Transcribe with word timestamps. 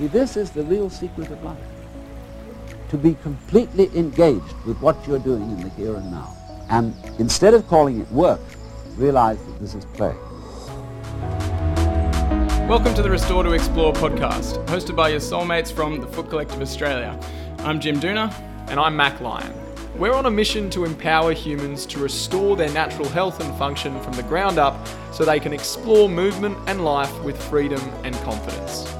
See, 0.00 0.06
this 0.06 0.38
is 0.38 0.50
the 0.50 0.62
real 0.62 0.88
secret 0.88 1.30
of 1.30 1.44
life. 1.44 1.58
To 2.88 2.96
be 2.96 3.16
completely 3.22 3.90
engaged 3.94 4.54
with 4.64 4.80
what 4.80 4.96
you're 5.06 5.18
doing 5.18 5.42
in 5.42 5.60
the 5.60 5.68
here 5.68 5.94
and 5.94 6.10
now. 6.10 6.34
And 6.70 6.94
instead 7.18 7.52
of 7.52 7.68
calling 7.68 8.00
it 8.00 8.10
work, 8.10 8.40
realize 8.96 9.36
that 9.44 9.60
this 9.60 9.74
is 9.74 9.84
play. 9.84 10.14
Welcome 12.66 12.94
to 12.94 13.02
the 13.02 13.10
Restore 13.10 13.42
to 13.42 13.52
Explore 13.52 13.92
podcast, 13.92 14.66
hosted 14.68 14.96
by 14.96 15.10
your 15.10 15.20
soulmates 15.20 15.70
from 15.70 16.00
the 16.00 16.06
Foot 16.06 16.30
Collective 16.30 16.62
Australia. 16.62 17.20
I'm 17.58 17.78
Jim 17.78 18.00
Dooner. 18.00 18.32
And 18.68 18.80
I'm 18.80 18.96
Mac 18.96 19.20
Lyon. 19.20 19.52
We're 19.98 20.14
on 20.14 20.24
a 20.24 20.30
mission 20.30 20.70
to 20.70 20.86
empower 20.86 21.34
humans 21.34 21.84
to 21.84 21.98
restore 21.98 22.56
their 22.56 22.70
natural 22.70 23.10
health 23.10 23.38
and 23.44 23.54
function 23.58 24.00
from 24.00 24.14
the 24.14 24.22
ground 24.22 24.56
up 24.56 24.88
so 25.12 25.26
they 25.26 25.40
can 25.40 25.52
explore 25.52 26.08
movement 26.08 26.56
and 26.68 26.86
life 26.86 27.22
with 27.22 27.36
freedom 27.50 27.82
and 28.02 28.14
confidence. 28.22 28.90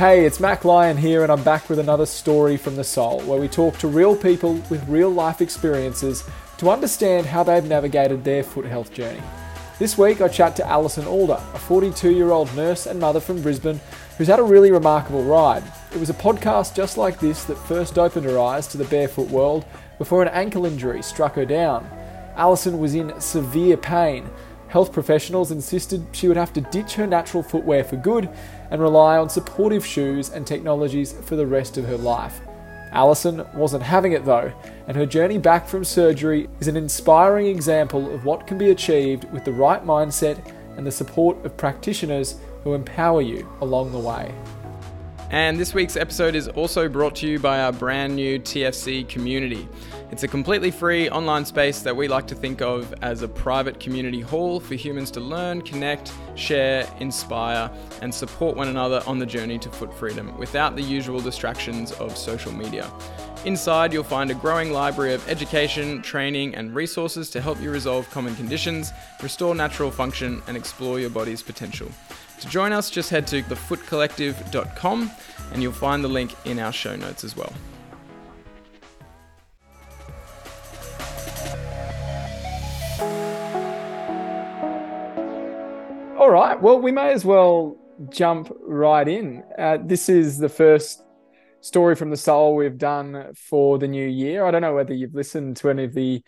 Hey, 0.00 0.24
it's 0.24 0.40
Mac 0.40 0.64
Lyon 0.64 0.96
here, 0.96 1.24
and 1.24 1.30
I'm 1.30 1.44
back 1.44 1.68
with 1.68 1.78
another 1.78 2.06
story 2.06 2.56
from 2.56 2.74
the 2.74 2.82
sole 2.82 3.20
where 3.24 3.38
we 3.38 3.48
talk 3.48 3.76
to 3.80 3.86
real 3.86 4.16
people 4.16 4.54
with 4.70 4.82
real 4.88 5.10
life 5.10 5.42
experiences 5.42 6.24
to 6.56 6.70
understand 6.70 7.26
how 7.26 7.42
they've 7.42 7.62
navigated 7.62 8.24
their 8.24 8.42
foot 8.42 8.64
health 8.64 8.94
journey. 8.94 9.20
This 9.78 9.98
week 9.98 10.22
I 10.22 10.28
chat 10.28 10.56
to 10.56 10.66
Alison 10.66 11.04
Alder, 11.06 11.38
a 11.52 11.58
42 11.58 12.12
year 12.12 12.30
old 12.30 12.48
nurse 12.56 12.86
and 12.86 12.98
mother 12.98 13.20
from 13.20 13.42
Brisbane 13.42 13.78
who's 14.16 14.28
had 14.28 14.38
a 14.38 14.42
really 14.42 14.72
remarkable 14.72 15.22
ride. 15.22 15.64
It 15.92 16.00
was 16.00 16.08
a 16.08 16.14
podcast 16.14 16.74
just 16.74 16.96
like 16.96 17.20
this 17.20 17.44
that 17.44 17.56
first 17.56 17.98
opened 17.98 18.24
her 18.24 18.38
eyes 18.40 18.66
to 18.68 18.78
the 18.78 18.84
barefoot 18.84 19.28
world 19.28 19.66
before 19.98 20.22
an 20.22 20.28
ankle 20.28 20.64
injury 20.64 21.02
struck 21.02 21.34
her 21.34 21.44
down. 21.44 21.86
Alison 22.36 22.78
was 22.78 22.94
in 22.94 23.20
severe 23.20 23.76
pain 23.76 24.30
Health 24.70 24.92
professionals 24.92 25.50
insisted 25.50 26.06
she 26.12 26.28
would 26.28 26.36
have 26.36 26.52
to 26.52 26.60
ditch 26.60 26.94
her 26.94 27.04
natural 27.04 27.42
footwear 27.42 27.82
for 27.82 27.96
good 27.96 28.28
and 28.70 28.80
rely 28.80 29.18
on 29.18 29.28
supportive 29.28 29.84
shoes 29.84 30.30
and 30.30 30.46
technologies 30.46 31.12
for 31.24 31.34
the 31.34 31.44
rest 31.44 31.76
of 31.76 31.86
her 31.86 31.96
life. 31.96 32.40
Alison 32.92 33.44
wasn't 33.52 33.82
having 33.82 34.12
it 34.12 34.24
though, 34.24 34.52
and 34.86 34.96
her 34.96 35.06
journey 35.06 35.38
back 35.38 35.66
from 35.66 35.84
surgery 35.84 36.48
is 36.60 36.68
an 36.68 36.76
inspiring 36.76 37.48
example 37.48 38.14
of 38.14 38.24
what 38.24 38.46
can 38.46 38.58
be 38.58 38.70
achieved 38.70 39.24
with 39.32 39.44
the 39.44 39.52
right 39.52 39.84
mindset 39.84 40.40
and 40.76 40.86
the 40.86 40.92
support 40.92 41.44
of 41.44 41.56
practitioners 41.56 42.36
who 42.62 42.74
empower 42.74 43.22
you 43.22 43.48
along 43.62 43.90
the 43.90 43.98
way. 43.98 44.32
And 45.30 45.58
this 45.58 45.74
week's 45.74 45.96
episode 45.96 46.36
is 46.36 46.46
also 46.46 46.88
brought 46.88 47.16
to 47.16 47.26
you 47.26 47.40
by 47.40 47.60
our 47.60 47.72
brand 47.72 48.14
new 48.14 48.38
TFC 48.38 49.08
community. 49.08 49.68
It's 50.12 50.24
a 50.24 50.28
completely 50.28 50.72
free 50.72 51.08
online 51.08 51.44
space 51.44 51.82
that 51.82 51.94
we 51.94 52.08
like 52.08 52.26
to 52.26 52.34
think 52.34 52.60
of 52.60 52.92
as 53.00 53.22
a 53.22 53.28
private 53.28 53.78
community 53.78 54.20
hall 54.20 54.58
for 54.58 54.74
humans 54.74 55.08
to 55.12 55.20
learn, 55.20 55.62
connect, 55.62 56.12
share, 56.34 56.84
inspire, 56.98 57.70
and 58.02 58.12
support 58.12 58.56
one 58.56 58.66
another 58.66 59.04
on 59.06 59.20
the 59.20 59.26
journey 59.26 59.56
to 59.60 59.68
foot 59.68 59.94
freedom 59.94 60.36
without 60.36 60.74
the 60.74 60.82
usual 60.82 61.20
distractions 61.20 61.92
of 61.92 62.16
social 62.16 62.52
media. 62.52 62.90
Inside, 63.44 63.92
you'll 63.92 64.02
find 64.02 64.32
a 64.32 64.34
growing 64.34 64.72
library 64.72 65.14
of 65.14 65.26
education, 65.28 66.02
training, 66.02 66.56
and 66.56 66.74
resources 66.74 67.30
to 67.30 67.40
help 67.40 67.60
you 67.60 67.70
resolve 67.70 68.10
common 68.10 68.34
conditions, 68.34 68.92
restore 69.22 69.54
natural 69.54 69.92
function, 69.92 70.42
and 70.48 70.56
explore 70.56 70.98
your 70.98 71.10
body's 71.10 71.40
potential. 71.40 71.88
To 72.40 72.48
join 72.48 72.72
us, 72.72 72.90
just 72.90 73.10
head 73.10 73.28
to 73.28 73.42
thefootcollective.com 73.42 75.10
and 75.52 75.62
you'll 75.62 75.72
find 75.72 76.02
the 76.02 76.08
link 76.08 76.34
in 76.44 76.58
our 76.58 76.72
show 76.72 76.96
notes 76.96 77.22
as 77.22 77.36
well. 77.36 77.52
All 86.20 86.30
right. 86.30 86.60
Well, 86.60 86.78
we 86.78 86.92
may 86.92 87.12
as 87.12 87.24
well 87.24 87.78
jump 88.10 88.54
right 88.60 89.08
in. 89.08 89.42
Uh, 89.58 89.78
this 89.82 90.10
is 90.10 90.36
the 90.36 90.50
first 90.50 91.02
story 91.62 91.94
from 91.96 92.10
the 92.10 92.16
sole 92.18 92.56
we've 92.56 92.76
done 92.76 93.32
for 93.34 93.78
the 93.78 93.88
new 93.88 94.06
year. 94.06 94.44
I 94.44 94.50
don't 94.50 94.60
know 94.60 94.74
whether 94.74 94.92
you've 94.92 95.14
listened 95.14 95.56
to 95.56 95.70
any 95.70 95.84
of 95.84 95.94
the 95.94 96.22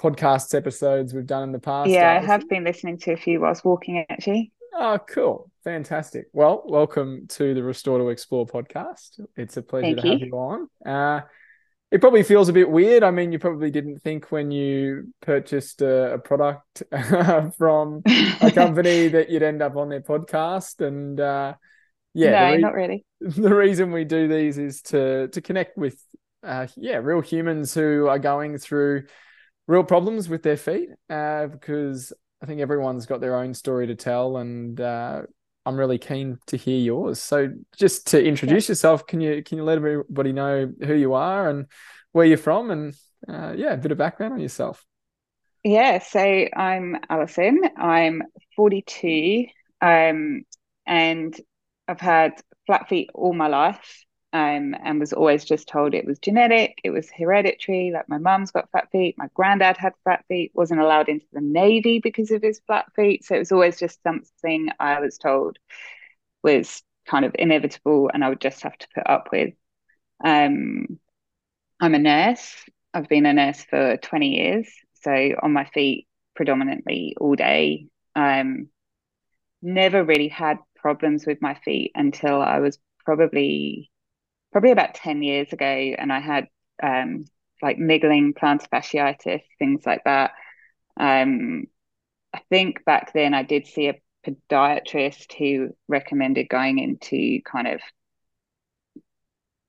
podcast 0.00 0.52
episodes 0.52 1.14
we've 1.14 1.28
done 1.28 1.44
in 1.44 1.52
the 1.52 1.60
past. 1.60 1.90
Yeah, 1.90 2.18
I 2.20 2.26
have 2.26 2.48
been 2.48 2.64
listening 2.64 2.98
to 2.98 3.12
a 3.12 3.16
few 3.16 3.40
whilst 3.40 3.64
walking 3.64 4.04
actually. 4.10 4.50
Oh, 4.74 4.98
cool. 5.08 5.48
Fantastic. 5.62 6.26
Well, 6.32 6.64
welcome 6.66 7.28
to 7.28 7.54
the 7.54 7.62
Restore 7.62 7.98
to 7.98 8.08
Explore 8.08 8.48
podcast. 8.48 9.20
It's 9.36 9.56
a 9.56 9.62
pleasure 9.62 9.94
Thank 9.94 10.00
to 10.00 10.06
you. 10.08 10.12
have 10.12 10.22
you 10.22 10.32
on. 10.32 10.68
Uh, 10.84 11.20
it 11.90 12.00
probably 12.00 12.22
feels 12.22 12.48
a 12.48 12.52
bit 12.52 12.68
weird. 12.68 13.02
I 13.02 13.10
mean, 13.10 13.30
you 13.32 13.38
probably 13.38 13.70
didn't 13.70 14.00
think 14.00 14.32
when 14.32 14.50
you 14.50 15.12
purchased 15.20 15.82
a, 15.82 16.14
a 16.14 16.18
product 16.18 16.82
from 17.56 18.02
a 18.06 18.50
company 18.52 19.08
that 19.08 19.30
you'd 19.30 19.42
end 19.42 19.62
up 19.62 19.76
on 19.76 19.88
their 19.88 20.00
podcast. 20.00 20.84
And 20.84 21.20
uh, 21.20 21.54
yeah, 22.12 22.30
no, 22.30 22.52
re- 22.52 22.58
not 22.58 22.74
really. 22.74 23.04
The 23.20 23.54
reason 23.54 23.92
we 23.92 24.04
do 24.04 24.28
these 24.28 24.58
is 24.58 24.82
to 24.82 25.28
to 25.28 25.40
connect 25.40 25.78
with 25.78 25.98
uh, 26.42 26.66
yeah 26.76 26.96
real 26.96 27.20
humans 27.20 27.72
who 27.72 28.08
are 28.08 28.18
going 28.18 28.58
through 28.58 29.04
real 29.66 29.84
problems 29.84 30.28
with 30.28 30.42
their 30.42 30.56
feet 30.56 30.90
uh, 31.08 31.46
because 31.46 32.12
I 32.42 32.46
think 32.46 32.60
everyone's 32.60 33.06
got 33.06 33.20
their 33.20 33.36
own 33.36 33.54
story 33.54 33.86
to 33.86 33.94
tell, 33.94 34.36
and 34.36 34.78
uh, 34.80 35.22
I'm 35.66 35.76
really 35.76 35.98
keen 35.98 36.38
to 36.46 36.56
hear 36.56 36.78
yours. 36.78 37.18
So, 37.20 37.52
just 37.76 38.06
to 38.08 38.24
introduce 38.24 38.68
yeah. 38.68 38.72
yourself, 38.72 39.06
can 39.06 39.20
you 39.20 39.42
can 39.42 39.58
you 39.58 39.64
let 39.64 39.76
everybody 39.76 40.32
know 40.32 40.72
who 40.84 40.94
you 40.94 41.14
are 41.14 41.50
and 41.50 41.66
where 42.12 42.24
you're 42.24 42.38
from, 42.38 42.70
and 42.70 42.94
uh, 43.28 43.52
yeah, 43.56 43.72
a 43.72 43.76
bit 43.76 43.92
of 43.92 43.98
background 43.98 44.34
on 44.34 44.40
yourself. 44.40 44.84
Yeah, 45.64 45.98
so 45.98 46.20
I'm 46.20 46.96
Alison. 47.10 47.60
I'm 47.76 48.22
42, 48.54 49.46
um, 49.82 50.44
and 50.86 51.40
I've 51.88 52.00
had 52.00 52.40
flat 52.66 52.88
feet 52.88 53.10
all 53.12 53.32
my 53.32 53.48
life 53.48 54.05
um, 54.36 54.76
and 54.84 55.00
was 55.00 55.14
always 55.14 55.46
just 55.46 55.66
told 55.66 55.94
it 55.94 56.04
was 56.04 56.18
genetic, 56.18 56.78
it 56.84 56.90
was 56.90 57.10
hereditary. 57.10 57.90
Like 57.90 58.06
my 58.06 58.18
mum's 58.18 58.50
got 58.50 58.70
flat 58.70 58.90
feet, 58.92 59.14
my 59.16 59.28
granddad 59.32 59.78
had 59.78 59.94
flat 60.04 60.26
feet, 60.28 60.52
wasn't 60.52 60.82
allowed 60.82 61.08
into 61.08 61.24
the 61.32 61.40
navy 61.40 62.00
because 62.00 62.30
of 62.30 62.42
his 62.42 62.60
flat 62.66 62.84
feet. 62.94 63.24
So 63.24 63.34
it 63.34 63.38
was 63.38 63.50
always 63.52 63.78
just 63.78 64.02
something 64.02 64.68
I 64.78 65.00
was 65.00 65.16
told 65.16 65.58
was 66.42 66.82
kind 67.06 67.24
of 67.24 67.34
inevitable, 67.38 68.10
and 68.12 68.22
I 68.22 68.28
would 68.28 68.42
just 68.42 68.62
have 68.62 68.76
to 68.76 68.88
put 68.94 69.08
up 69.08 69.30
with. 69.32 69.54
Um, 70.22 71.00
I'm 71.80 71.94
a 71.94 71.98
nurse. 71.98 72.62
I've 72.92 73.08
been 73.08 73.24
a 73.24 73.32
nurse 73.32 73.62
for 73.64 73.96
20 73.96 74.28
years, 74.28 74.68
so 75.02 75.12
on 75.42 75.54
my 75.54 75.64
feet 75.64 76.08
predominantly 76.34 77.16
all 77.18 77.36
day. 77.36 77.86
Um, 78.14 78.68
never 79.62 80.04
really 80.04 80.28
had 80.28 80.58
problems 80.74 81.24
with 81.26 81.40
my 81.40 81.54
feet 81.54 81.92
until 81.94 82.42
I 82.42 82.60
was 82.60 82.78
probably 83.06 83.90
probably 84.56 84.70
about 84.70 84.94
10 84.94 85.22
years 85.22 85.52
ago 85.52 85.66
and 85.66 86.10
I 86.10 86.18
had 86.18 86.48
um, 86.82 87.26
like 87.60 87.76
niggling 87.76 88.32
plantar 88.32 88.66
fasciitis, 88.72 89.42
things 89.58 89.84
like 89.84 90.02
that. 90.04 90.30
Um, 90.98 91.66
I 92.32 92.40
think 92.48 92.82
back 92.86 93.12
then 93.12 93.34
I 93.34 93.42
did 93.42 93.66
see 93.66 93.88
a 93.88 94.00
podiatrist 94.26 95.34
who 95.34 95.76
recommended 95.88 96.48
going 96.48 96.78
into 96.78 97.42
kind 97.42 97.68
of 97.68 97.82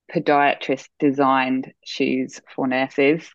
podiatrist 0.10 0.88
designed 1.00 1.74
shoes 1.84 2.40
for 2.56 2.66
nurses, 2.66 3.30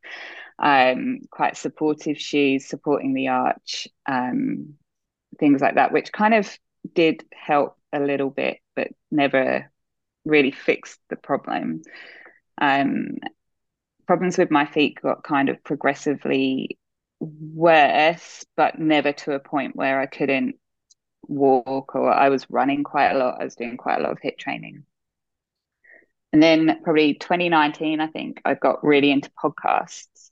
um, 0.59 1.19
quite 1.31 1.59
supportive 1.59 2.17
shoes, 2.17 2.67
supporting 2.67 3.13
the 3.13 3.29
arch, 3.29 3.89
um, 4.07 4.73
things 5.39 5.61
like 5.61 5.75
that, 5.75 5.93
which 5.93 6.13
kind 6.13 6.33
of 6.33 6.51
did 6.95 7.23
help 7.31 7.77
a 7.93 8.01
little 8.01 8.31
bit, 8.31 8.61
but 8.75 8.89
never 9.11 9.71
really 10.25 10.51
fixed 10.51 11.01
the 11.09 11.17
problem. 11.17 11.83
Um, 12.61 13.17
problems 14.07 14.39
with 14.39 14.51
my 14.51 14.67
feet 14.67 15.01
got 15.01 15.25
kind 15.25 15.49
of 15.49 15.63
progressively 15.65 16.79
worse, 17.21 18.45
but 18.57 18.79
never 18.79 19.13
to 19.13 19.33
a 19.33 19.41
point 19.41 19.77
where 19.77 20.01
I 20.01 20.07
couldn't 20.07 20.57
walk 21.29 21.95
or 21.95 22.13
I 22.13 22.29
was 22.29 22.51
running 22.51 22.85
quite 22.85 23.13
a 23.13 23.19
lot. 23.19 23.41
I 23.41 23.45
was 23.45 23.55
doing 23.55 23.77
quite 23.77 24.01
a 24.01 24.03
lot 24.03 24.13
of 24.13 24.21
HIIT 24.21 24.39
training. 24.39 24.85
And 26.33 26.43
then 26.43 26.81
probably 26.83 27.15
2019, 27.15 28.01
I 28.01 28.07
think 28.07 28.41
I 28.45 28.55
got 28.55 28.85
really 28.85 29.11
into 29.11 29.31
podcasts 29.43 30.31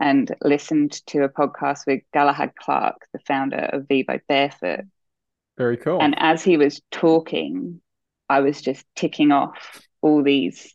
and 0.00 0.34
listened 0.42 0.92
to 1.06 1.24
a 1.24 1.28
podcast 1.28 1.86
with 1.86 2.02
Galahad 2.14 2.52
Clark, 2.56 3.06
the 3.12 3.18
founder 3.18 3.68
of 3.72 3.88
Vivo 3.88 4.18
Barefoot. 4.28 4.86
Very 5.58 5.76
cool. 5.76 6.00
And 6.00 6.14
as 6.18 6.42
he 6.42 6.56
was 6.56 6.80
talking, 6.90 7.80
I 8.30 8.40
was 8.40 8.62
just 8.62 8.86
ticking 8.94 9.32
off 9.32 9.82
all 10.00 10.22
these 10.22 10.74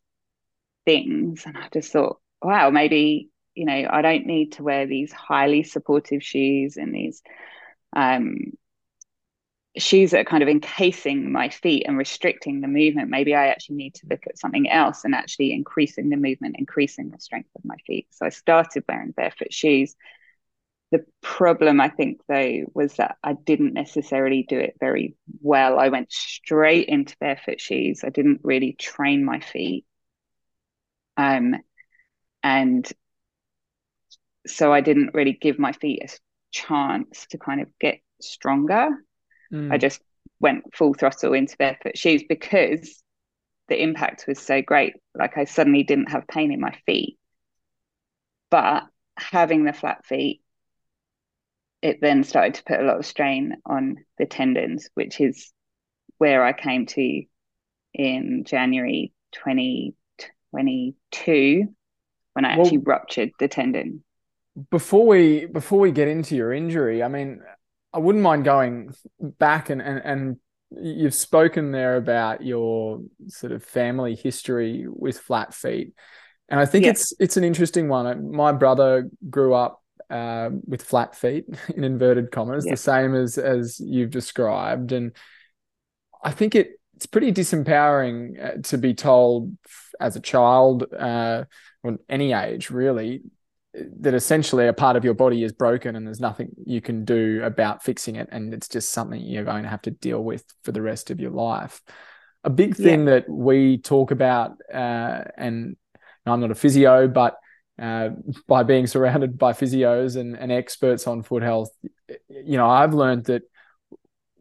things. 0.85 1.43
And 1.45 1.57
I 1.57 1.69
just 1.73 1.91
thought, 1.91 2.19
wow, 2.41 2.69
maybe, 2.69 3.29
you 3.55 3.65
know, 3.65 3.87
I 3.89 4.01
don't 4.01 4.25
need 4.25 4.53
to 4.53 4.63
wear 4.63 4.85
these 4.85 5.11
highly 5.11 5.63
supportive 5.63 6.21
shoes 6.21 6.77
and 6.77 6.93
these 6.93 7.21
um, 7.95 8.53
shoes 9.77 10.11
that 10.11 10.21
are 10.21 10.25
kind 10.25 10.43
of 10.43 10.49
encasing 10.49 11.31
my 11.31 11.49
feet 11.49 11.85
and 11.87 11.97
restricting 11.97 12.61
the 12.61 12.67
movement. 12.67 13.09
Maybe 13.09 13.33
I 13.33 13.47
actually 13.47 13.77
need 13.77 13.95
to 13.95 14.07
look 14.09 14.25
at 14.27 14.37
something 14.37 14.69
else 14.69 15.05
and 15.05 15.15
actually 15.15 15.53
increasing 15.53 16.09
the 16.09 16.17
movement, 16.17 16.57
increasing 16.59 17.09
the 17.09 17.19
strength 17.19 17.49
of 17.55 17.65
my 17.65 17.77
feet. 17.87 18.07
So 18.11 18.25
I 18.25 18.29
started 18.29 18.83
wearing 18.87 19.11
barefoot 19.11 19.53
shoes. 19.53 19.95
The 20.95 21.05
problem 21.21 21.81
I 21.81 21.89
think 21.89 22.21
though 22.29 22.61
was 22.73 22.93
that 22.95 23.17
I 23.21 23.33
didn't 23.33 23.73
necessarily 23.73 24.45
do 24.47 24.57
it 24.57 24.77
very 24.79 25.15
well. 25.41 25.77
I 25.77 25.89
went 25.89 26.09
straight 26.11 26.87
into 26.87 27.17
barefoot 27.19 27.59
shoes. 27.59 28.01
I 28.05 28.09
didn't 28.09 28.39
really 28.43 28.73
train 28.73 29.25
my 29.25 29.41
feet. 29.41 29.85
Um 31.17 31.55
and 32.43 32.89
so 34.47 34.71
I 34.71 34.79
didn't 34.79 35.13
really 35.13 35.33
give 35.33 35.59
my 35.59 35.73
feet 35.73 36.03
a 36.03 36.17
chance 36.51 37.25
to 37.31 37.37
kind 37.37 37.59
of 37.59 37.67
get 37.77 37.99
stronger. 38.21 38.91
Mm. 39.51 39.73
I 39.73 39.77
just 39.77 39.99
went 40.39 40.73
full 40.73 40.93
throttle 40.93 41.33
into 41.33 41.57
barefoot 41.57 41.97
shoes 41.97 42.23
because 42.29 43.03
the 43.67 43.81
impact 43.81 44.25
was 44.29 44.39
so 44.39 44.61
great. 44.61 44.93
Like 45.13 45.37
I 45.37 45.43
suddenly 45.43 45.83
didn't 45.83 46.11
have 46.11 46.25
pain 46.27 46.53
in 46.53 46.61
my 46.61 46.77
feet. 46.85 47.17
But 48.49 48.83
having 49.17 49.65
the 49.65 49.73
flat 49.73 50.05
feet, 50.05 50.41
it 51.85 52.01
then 52.01 52.23
started 52.23 52.55
to 52.55 52.63
put 52.63 52.79
a 52.79 52.83
lot 52.83 52.97
of 52.97 53.05
strain 53.05 53.57
on 53.63 53.97
the 54.17 54.25
tendons, 54.25 54.89
which 54.95 55.21
is 55.21 55.53
where 56.17 56.43
I 56.43 56.51
came 56.51 56.87
to 56.87 57.23
in 57.93 58.43
January 58.43 59.13
2022 59.33 61.75
when 62.33 62.43
I 62.43 62.53
actually 62.53 62.79
ruptured 62.79 63.33
the 63.37 63.47
tendon. 63.47 64.03
Before 64.71 65.05
we 65.05 65.45
before 65.45 65.79
we 65.79 65.91
get 65.91 66.07
into 66.07 66.35
your 66.35 66.51
injury, 66.51 67.03
I 67.03 67.07
mean, 67.07 67.41
I 67.93 67.99
wouldn't 67.99 68.23
mind 68.23 68.45
going 68.45 68.95
back 69.21 69.69
and 69.69 69.79
and, 69.79 70.01
and 70.03 70.37
you've 70.71 71.13
spoken 71.13 71.71
there 71.71 71.97
about 71.97 72.43
your 72.43 73.01
sort 73.27 73.51
of 73.51 73.63
family 73.63 74.15
history 74.15 74.87
with 74.87 75.19
flat 75.19 75.53
feet, 75.53 75.93
and 76.49 76.59
I 76.59 76.65
think 76.65 76.85
yeah. 76.85 76.91
it's 76.91 77.13
it's 77.19 77.37
an 77.37 77.43
interesting 77.43 77.89
one. 77.89 78.31
My 78.31 78.53
brother 78.53 79.07
grew 79.29 79.53
up 79.53 79.83
uh, 80.09 80.49
with 80.65 80.83
flat 80.83 81.15
feet 81.15 81.45
in 81.75 81.83
inverted 81.83 82.31
commas, 82.31 82.65
yeah. 82.65 82.73
the 82.73 82.77
same 82.77 83.15
as 83.15 83.37
as 83.37 83.79
you've 83.79 84.11
described, 84.11 84.91
and 84.91 85.15
I 86.23 86.31
think 86.31 86.55
it 86.55 86.79
it's 86.95 87.05
pretty 87.05 87.31
disempowering 87.31 88.41
uh, 88.41 88.61
to 88.63 88.77
be 88.77 88.93
told 88.93 89.57
as 89.99 90.15
a 90.15 90.21
child, 90.21 90.85
uh, 90.97 91.43
or 91.83 91.97
any 92.09 92.31
age 92.31 92.69
really, 92.69 93.21
that 93.99 94.13
essentially 94.13 94.67
a 94.67 94.73
part 94.73 94.95
of 94.95 95.03
your 95.03 95.13
body 95.13 95.43
is 95.43 95.51
broken 95.51 95.95
and 95.95 96.05
there's 96.05 96.19
nothing 96.19 96.49
you 96.65 96.81
can 96.81 97.05
do 97.05 97.41
about 97.43 97.83
fixing 97.83 98.15
it 98.15 98.29
and 98.31 98.53
it's 98.53 98.67
just 98.67 98.91
something 98.91 99.21
you're 99.21 99.43
going 99.43 99.63
to 99.63 99.69
have 99.69 99.81
to 99.81 99.91
deal 99.91 100.23
with 100.23 100.43
for 100.63 100.71
the 100.71 100.81
rest 100.81 101.11
of 101.11 101.19
your 101.19 101.31
life 101.31 101.81
a 102.43 102.49
big 102.49 102.75
thing 102.75 103.01
yeah. 103.01 103.15
that 103.15 103.29
we 103.29 103.77
talk 103.77 104.11
about 104.11 104.51
uh, 104.73 105.23
and 105.37 105.75
i'm 106.25 106.39
not 106.39 106.51
a 106.51 106.55
physio 106.55 107.07
but 107.07 107.37
uh, 107.81 108.09
by 108.47 108.63
being 108.63 108.87
surrounded 108.87 109.37
by 109.37 109.53
physios 109.53 110.15
and, 110.15 110.37
and 110.37 110.51
experts 110.51 111.07
on 111.07 111.23
foot 111.23 111.43
health 111.43 111.69
you 112.29 112.57
know 112.57 112.69
i've 112.69 112.93
learned 112.93 113.25
that 113.25 113.43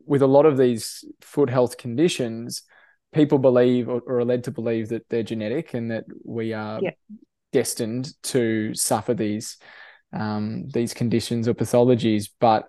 with 0.06 0.22
a 0.22 0.26
lot 0.26 0.46
of 0.46 0.56
these 0.56 1.04
foot 1.20 1.50
health 1.50 1.76
conditions 1.76 2.62
people 3.12 3.38
believe 3.38 3.88
or, 3.88 4.00
or, 4.06 4.19
are 4.19 4.25
led 4.25 4.44
to 4.44 4.50
believe 4.50 4.88
that 4.88 5.08
they're 5.08 5.22
genetic 5.22 5.75
and 5.75 5.90
that 5.90 6.04
we 6.25 6.52
are 6.52 6.81
yeah 6.82 6.90
destined 7.54 8.12
to 8.25 8.75
suffer 8.75 9.14
these 9.14 9.56
um, 10.12 10.69
these 10.69 10.92
conditions 10.92 11.48
or 11.48 11.54
pathologies, 11.54 12.28
but 12.40 12.64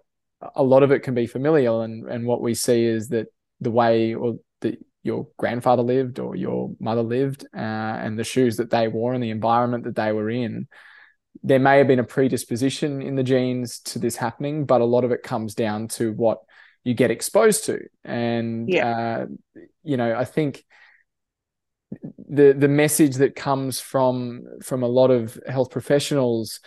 a 0.56 0.64
lot 0.64 0.84
of 0.84 0.92
it 0.92 1.02
can 1.02 1.14
be 1.14 1.28
familial. 1.28 1.82
And 1.82 2.08
and 2.08 2.26
what 2.26 2.42
we 2.42 2.54
see 2.54 2.86
is 2.86 3.10
that 3.10 3.28
the 3.60 3.72
way 3.72 4.14
or 4.14 4.36
that 4.62 4.78
your 5.06 5.28
grandfather 5.38 5.84
lived 5.84 6.20
or 6.20 6.36
your 6.36 6.72
mother 6.80 7.04
lived, 7.04 7.46
uh, 7.56 7.60
and 7.60 8.18
the 8.18 8.24
shoes 8.24 8.58
that 8.58 8.72
they 8.72 8.88
wore 8.88 9.14
and 9.14 9.24
the 9.24 9.30
environment 9.30 9.84
that 9.84 9.96
they 9.96 10.12
were 10.12 10.30
in, 10.30 10.68
there 11.44 11.60
may 11.60 11.78
have 11.78 11.88
been 11.88 12.00
a 12.00 12.04
predisposition 12.04 13.04
in 13.04 13.16
the 13.16 13.24
genes 13.24 13.80
to 13.82 14.00
this 14.00 14.16
happening, 14.16 14.66
but 14.66 14.82
a 14.82 14.86
lot 14.86 15.04
of 15.04 15.12
it 15.12 15.22
comes 15.22 15.54
down 15.54 15.88
to 15.90 16.12
what 16.14 16.40
you 16.84 16.96
get 16.96 17.12
exposed 17.12 17.66
to. 17.66 17.80
And 18.04 18.68
yeah. 18.68 18.88
uh, 18.90 19.62
you 19.84 19.96
know, 19.96 20.16
I 20.16 20.26
think 20.26 20.66
the 22.28 22.54
the 22.54 22.68
message 22.68 23.18
that 23.18 23.36
comes 23.36 23.80
from 23.80 24.44
from 24.64 24.82
a 24.82 24.88
lot 24.88 25.12
of 25.12 25.40
health 25.48 25.70
professionals 25.70 26.60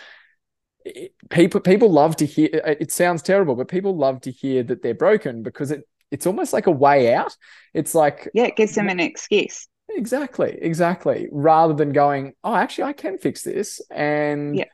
people 1.29 1.61
people 1.61 1.91
love 1.91 2.17
to 2.17 2.25
hear 2.25 2.49
it 2.53 2.91
sounds 2.91 3.21
terrible 3.21 3.55
but 3.55 3.69
people 3.69 3.97
love 3.97 4.21
to 4.21 4.31
hear 4.31 4.63
that 4.63 4.81
they're 4.81 4.95
broken 4.95 5.43
because 5.43 5.71
it 5.71 5.83
it's 6.11 6.27
almost 6.27 6.53
like 6.53 6.67
a 6.67 6.71
way 6.71 7.13
out. 7.15 7.35
It's 7.75 7.95
like 7.95 8.29
yeah 8.35 8.45
it 8.45 8.57
gives 8.57 8.75
them 8.75 8.89
an 8.89 9.01
excuse. 9.01 9.69
Exactly 9.91 10.59
exactly. 10.61 11.29
Rather 11.31 11.75
than 11.75 11.93
going 11.93 12.35
oh 12.45 12.55
actually 12.55 12.85
i 12.85 12.93
can 12.93 13.19
fix 13.19 13.43
this 13.43 13.81
and 13.91 14.57
yeah. 14.57 14.65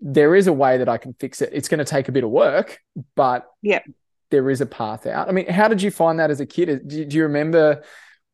there 0.00 0.34
is 0.34 0.46
a 0.46 0.52
way 0.52 0.78
that 0.78 0.88
i 0.88 0.98
can 0.98 1.14
fix 1.14 1.42
it. 1.42 1.50
It's 1.52 1.68
going 1.68 1.78
to 1.78 1.84
take 1.84 2.08
a 2.08 2.12
bit 2.12 2.24
of 2.24 2.30
work 2.30 2.78
but 3.14 3.46
yeah. 3.62 3.80
there 4.30 4.48
is 4.50 4.60
a 4.60 4.66
path 4.66 5.06
out. 5.06 5.28
I 5.28 5.32
mean 5.32 5.48
how 5.48 5.68
did 5.68 5.82
you 5.82 5.90
find 5.90 6.18
that 6.18 6.30
as 6.30 6.40
a 6.40 6.46
kid? 6.46 6.88
Do, 6.88 7.04
do 7.04 7.16
you 7.16 7.24
remember 7.24 7.82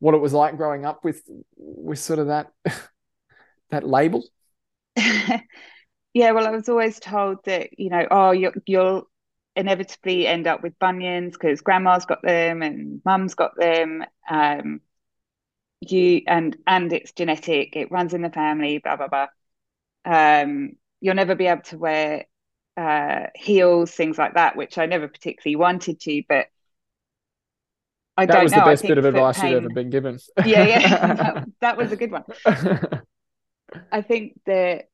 what 0.01 0.15
it 0.15 0.19
was 0.19 0.33
like 0.33 0.57
growing 0.57 0.85
up 0.85 1.05
with 1.05 1.23
with 1.57 1.99
sort 1.99 2.19
of 2.19 2.29
that 2.29 2.51
that 3.71 3.87
label? 3.87 4.25
yeah, 4.97 6.33
well, 6.33 6.47
I 6.47 6.51
was 6.51 6.69
always 6.69 6.99
told 6.99 7.45
that 7.45 7.79
you 7.79 7.91
know, 7.91 8.07
oh, 8.11 8.31
you, 8.33 8.53
you'll 8.67 9.09
inevitably 9.59 10.27
end 10.27 10.47
up 10.47 10.63
with 10.63 10.79
bunions 10.79 11.35
because 11.35 11.61
grandma's 11.61 12.07
got 12.07 12.23
them 12.23 12.63
and 12.63 13.03
mum's 13.05 13.35
got 13.35 13.57
them. 13.57 14.05
Um, 14.31 14.81
you 15.81 16.23
and 16.27 16.57
and 16.67 16.93
it's 16.93 17.13
genetic; 17.13 17.77
it 17.77 17.91
runs 17.91 18.15
in 18.15 18.23
the 18.23 18.31
family. 18.31 18.79
Blah 18.79 18.97
blah 18.97 19.09
blah. 19.09 19.27
Um, 20.05 20.77
you'll 21.01 21.15
never 21.15 21.35
be 21.35 21.47
able 21.47 21.63
to 21.63 21.79
wear 21.79 22.25
uh, 22.77 23.27
heels, 23.35 23.91
things 23.91 24.17
like 24.17 24.35
that, 24.35 24.57
which 24.57 24.79
I 24.79 24.87
never 24.87 25.09
particularly 25.09 25.57
wanted 25.57 26.01
to, 26.01 26.23
but 26.29 26.47
I 28.17 28.27
that 28.27 28.43
was 28.43 28.53
know. 28.53 28.61
the 28.61 28.65
best 28.65 28.83
bit 28.83 28.99
of 28.99 29.05
advice 29.05 29.41
pain... 29.41 29.53
you've 29.53 29.65
ever 29.65 29.75
been 29.75 29.91
given. 29.91 30.19
yeah, 30.45 30.67
yeah, 30.67 31.07
that, 31.15 31.49
that, 31.61 31.77
was 31.77 31.93
a 31.93 31.97
good 31.97 32.11
one. 32.11 32.25
I 33.93 34.03
think 34.03 34.41
the 34.47 34.85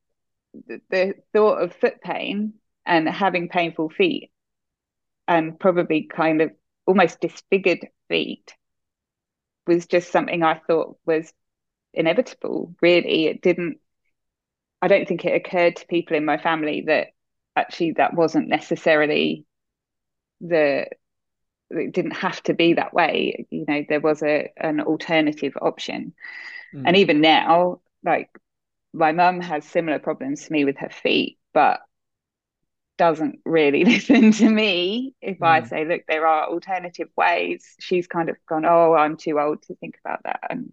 the 0.90 1.14
thought 1.32 1.62
of 1.62 1.74
foot 1.74 2.00
pain 2.02 2.54
and 2.86 3.08
having 3.08 3.48
painful 3.48 3.88
feet, 3.88 4.30
and 5.26 5.58
probably 5.58 6.02
kind 6.02 6.42
of 6.42 6.52
almost 6.86 7.20
disfigured 7.20 7.88
feet, 8.08 8.54
was 9.66 9.86
just 9.86 10.12
something 10.12 10.42
I 10.42 10.60
thought 10.66 10.98
was 11.06 11.32
inevitable. 11.92 12.74
Really, 12.82 13.26
it 13.26 13.42
didn't. 13.42 13.78
I 14.82 14.88
don't 14.88 15.08
think 15.08 15.24
it 15.24 15.34
occurred 15.34 15.76
to 15.76 15.86
people 15.86 16.16
in 16.16 16.24
my 16.24 16.36
family 16.36 16.84
that 16.86 17.08
actually 17.56 17.92
that 17.92 18.14
wasn't 18.14 18.48
necessarily 18.48 19.46
the 20.40 20.86
it 21.70 21.92
didn't 21.92 22.12
have 22.12 22.42
to 22.42 22.54
be 22.54 22.74
that 22.74 22.92
way 22.92 23.46
you 23.50 23.64
know 23.66 23.84
there 23.88 24.00
was 24.00 24.22
a 24.22 24.50
an 24.56 24.80
alternative 24.80 25.54
option 25.60 26.12
mm. 26.74 26.82
and 26.84 26.96
even 26.96 27.20
now 27.20 27.80
like 28.04 28.30
my 28.92 29.12
mum 29.12 29.40
has 29.40 29.64
similar 29.64 29.98
problems 29.98 30.44
to 30.44 30.52
me 30.52 30.64
with 30.64 30.76
her 30.76 30.90
feet 30.90 31.38
but 31.52 31.80
doesn't 32.96 33.40
really 33.44 33.84
listen 33.84 34.32
to 34.32 34.48
me 34.48 35.14
if 35.20 35.38
mm. 35.38 35.46
i 35.46 35.62
say 35.62 35.84
look 35.84 36.02
there 36.08 36.26
are 36.26 36.48
alternative 36.48 37.08
ways 37.16 37.74
she's 37.80 38.06
kind 38.06 38.28
of 38.28 38.36
gone 38.48 38.64
oh 38.64 38.94
i'm 38.94 39.16
too 39.16 39.38
old 39.38 39.62
to 39.62 39.74
think 39.76 39.98
about 40.04 40.22
that 40.24 40.40
and 40.50 40.72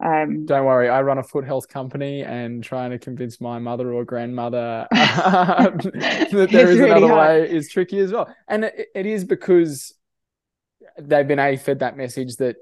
um, 0.00 0.46
Don't 0.46 0.64
worry, 0.64 0.88
I 0.88 1.02
run 1.02 1.18
a 1.18 1.24
foot 1.24 1.44
health 1.44 1.68
company, 1.68 2.22
and 2.22 2.62
trying 2.62 2.90
to 2.90 3.00
convince 3.00 3.40
my 3.40 3.58
mother 3.58 3.92
or 3.92 4.04
grandmother 4.04 4.86
that 4.92 6.48
there 6.52 6.70
is 6.70 6.78
really 6.78 6.90
another 6.90 7.08
hard. 7.08 7.40
way 7.42 7.50
is 7.50 7.68
tricky 7.68 7.98
as 7.98 8.12
well. 8.12 8.32
And 8.46 8.66
it, 8.66 8.88
it 8.94 9.06
is 9.06 9.24
because 9.24 9.92
they've 11.00 11.26
been 11.26 11.40
a 11.40 11.56
fed 11.56 11.80
that 11.80 11.96
message 11.96 12.36
that 12.36 12.56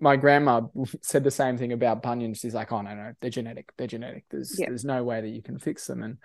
my 0.00 0.16
grandma 0.16 0.62
said 1.02 1.24
the 1.24 1.30
same 1.30 1.58
thing 1.58 1.72
about 1.72 2.02
bunions. 2.02 2.38
She's 2.38 2.54
like, 2.54 2.72
"Oh 2.72 2.80
no, 2.80 2.94
no, 2.94 3.12
they're 3.20 3.30
genetic. 3.30 3.72
They're 3.76 3.86
genetic. 3.86 4.24
There's 4.30 4.54
there's 4.56 4.84
no 4.84 5.04
way 5.04 5.20
that 5.20 5.28
you 5.28 5.42
can 5.42 5.58
fix 5.58 5.86
them." 5.86 6.02
And 6.02 6.18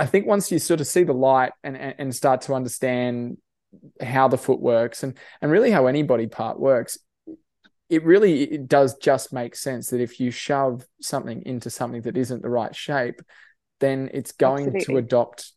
I 0.00 0.06
think 0.06 0.26
once 0.26 0.50
you 0.50 0.58
sort 0.58 0.80
of 0.80 0.86
see 0.86 1.04
the 1.04 1.12
light 1.12 1.52
and 1.62 1.76
and 1.76 2.14
start 2.14 2.40
to 2.42 2.54
understand 2.54 3.36
how 4.00 4.28
the 4.28 4.38
foot 4.38 4.58
works 4.58 5.02
and 5.02 5.16
and 5.42 5.50
really 5.50 5.70
how 5.70 5.86
any 5.86 6.02
body 6.02 6.26
part 6.26 6.58
works, 6.58 6.96
it 7.90 8.02
really 8.02 8.42
it 8.44 8.66
does 8.66 8.96
just 8.96 9.30
make 9.30 9.54
sense 9.54 9.90
that 9.90 10.00
if 10.00 10.18
you 10.18 10.30
shove 10.30 10.86
something 11.02 11.42
into 11.44 11.68
something 11.68 12.00
that 12.02 12.16
isn't 12.16 12.40
the 12.40 12.48
right 12.48 12.74
shape, 12.74 13.20
then 13.80 14.08
it's 14.14 14.32
going 14.32 14.74
Absolutely. 14.74 14.94
to 14.94 14.96
adopt 14.96 15.52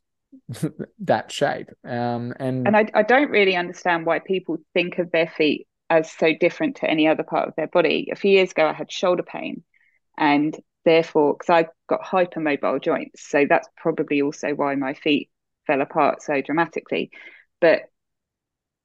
that 1.00 1.32
shape. 1.32 1.70
Um, 1.86 2.34
and 2.38 2.68
and 2.68 2.76
I, 2.76 2.88
I 2.94 3.04
don't 3.04 3.32
really 3.32 3.56
understand 3.56 4.06
why 4.06 4.20
people 4.20 4.58
think 4.74 5.00
of 5.00 5.10
their 5.12 5.28
feet 5.28 5.68
as 5.90 6.12
so 6.12 6.34
different 6.38 6.76
to 6.78 6.90
any 6.90 7.08
other 7.08 7.24
part 7.24 7.48
of 7.48 7.56
their 7.56 7.68
body. 7.68 8.10
A 8.12 8.16
few 8.18 8.32
years 8.32 8.52
ago, 8.52 8.68
I 8.68 8.74
had 8.74 8.92
shoulder 8.92 9.24
pain, 9.24 9.64
and 10.18 10.54
therefore, 10.86 11.34
because 11.34 11.50
I 11.50 11.68
got 11.88 12.02
hypermobile 12.02 12.82
joints, 12.82 13.28
so 13.30 13.46
that's 13.48 13.68
probably 13.78 14.22
also 14.22 14.54
why 14.54 14.76
my 14.76 14.94
feet 14.94 15.30
fell 15.68 15.82
apart 15.82 16.22
so 16.22 16.42
dramatically. 16.42 17.12
But 17.62 17.84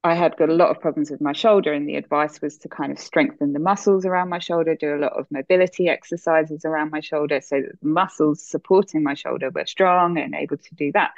I 0.05 0.15
had 0.15 0.37
got 0.37 0.49
a 0.49 0.55
lot 0.55 0.71
of 0.71 0.81
problems 0.81 1.11
with 1.11 1.21
my 1.21 1.33
shoulder, 1.33 1.73
and 1.73 1.89
the 1.89 1.97
advice 1.97 2.41
was 2.41 2.59
to 2.59 2.69
kind 2.69 2.93
of 2.93 2.99
strengthen 2.99 3.53
the 3.53 3.59
muscles 3.59 4.07
around 4.07 4.29
my 4.29 4.39
shoulder, 4.39 4.75
do 4.75 4.95
a 4.95 5.03
lot 5.03 5.13
of 5.13 5.27
mobility 5.31 5.89
exercises 5.89 6.65
around 6.65 6.91
my 6.91 7.01
shoulder 7.01 7.41
so 7.41 7.61
that 7.61 7.81
the 7.81 7.89
muscles 7.89 8.47
supporting 8.47 9.03
my 9.03 9.15
shoulder 9.15 9.51
were 9.51 9.67
strong 9.67 10.19
and 10.19 10.35
able 10.35 10.57
to 10.57 10.75
do 10.77 10.93
that 10.93 11.11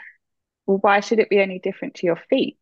well, 0.70 0.78
why 0.78 1.00
should 1.00 1.18
it 1.18 1.28
be 1.28 1.40
any 1.40 1.58
different 1.58 1.96
to 1.96 2.06
your 2.06 2.20
feet? 2.30 2.56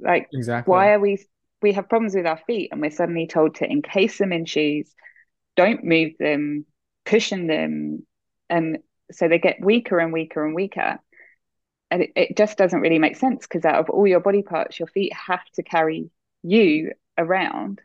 Like, 0.00 0.28
exactly. 0.32 0.70
why 0.70 0.92
are 0.92 0.98
we 0.98 1.24
we 1.60 1.72
have 1.72 1.88
problems 1.88 2.14
with 2.14 2.26
our 2.26 2.40
feet 2.46 2.70
and 2.70 2.80
we're 2.80 2.90
suddenly 2.90 3.26
told 3.26 3.56
to 3.56 3.68
encase 3.68 4.18
them 4.18 4.32
in 4.32 4.44
shoes, 4.44 4.92
don't 5.56 5.84
move 5.84 6.12
them, 6.18 6.66
cushion 7.04 7.46
them, 7.46 8.06
and 8.48 8.78
so 9.10 9.28
they 9.28 9.38
get 9.38 9.60
weaker 9.60 9.98
and 9.98 10.12
weaker 10.12 10.44
and 10.44 10.54
weaker. 10.54 10.98
And 11.90 12.02
it, 12.02 12.12
it 12.14 12.36
just 12.36 12.58
doesn't 12.58 12.80
really 12.80 12.98
make 12.98 13.16
sense 13.16 13.46
because 13.46 13.64
out 13.64 13.76
of 13.76 13.88
all 13.88 14.06
your 14.06 14.20
body 14.20 14.42
parts, 14.42 14.78
your 14.78 14.88
feet 14.88 15.12
have 15.14 15.44
to 15.54 15.62
carry 15.62 16.10
you 16.42 16.92
around 17.16 17.80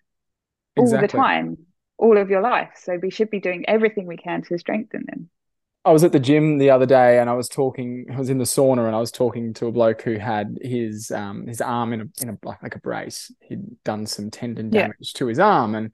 exactly. 0.76 0.98
all 0.98 1.02
the 1.02 1.08
time, 1.08 1.58
all 1.98 2.18
of 2.18 2.30
your 2.30 2.42
life. 2.42 2.72
So 2.76 3.00
we 3.02 3.10
should 3.10 3.30
be 3.30 3.40
doing 3.40 3.64
everything 3.68 4.06
we 4.06 4.18
can 4.18 4.42
to 4.44 4.58
strengthen 4.58 5.06
them. 5.08 5.30
I 5.86 5.92
was 5.92 6.04
at 6.06 6.14
the 6.14 6.20
gym 6.20 6.60
the 6.60 6.70
other 6.70 6.86
day 6.86 7.20
and 7.20 7.30
I 7.30 7.34
was 7.34 7.50
talking, 7.50 8.06
I 8.14 8.18
was 8.18 8.30
in 8.30 8.38
the 8.38 8.46
sauna 8.46 8.86
and 8.86 8.96
I 8.96 9.00
was 9.00 9.12
talking 9.12 9.54
to 9.56 9.68
a 9.68 9.72
bloke 9.72 10.02
who 10.02 10.18
had 10.18 10.58
his 10.62 11.12
um 11.12 11.46
his 11.46 11.60
arm 11.60 11.92
in 11.92 12.02
a 12.02 12.06
in 12.22 12.30
a 12.30 12.38
like 12.62 12.76
a 12.76 12.80
brace. 12.80 13.32
He'd 13.42 13.84
done 13.84 14.06
some 14.06 14.32
tendon 14.32 14.70
damage 14.70 14.96
yeah. 15.00 15.20
to 15.20 15.28
his 15.28 15.40
arm. 15.40 15.76
And 15.76 15.92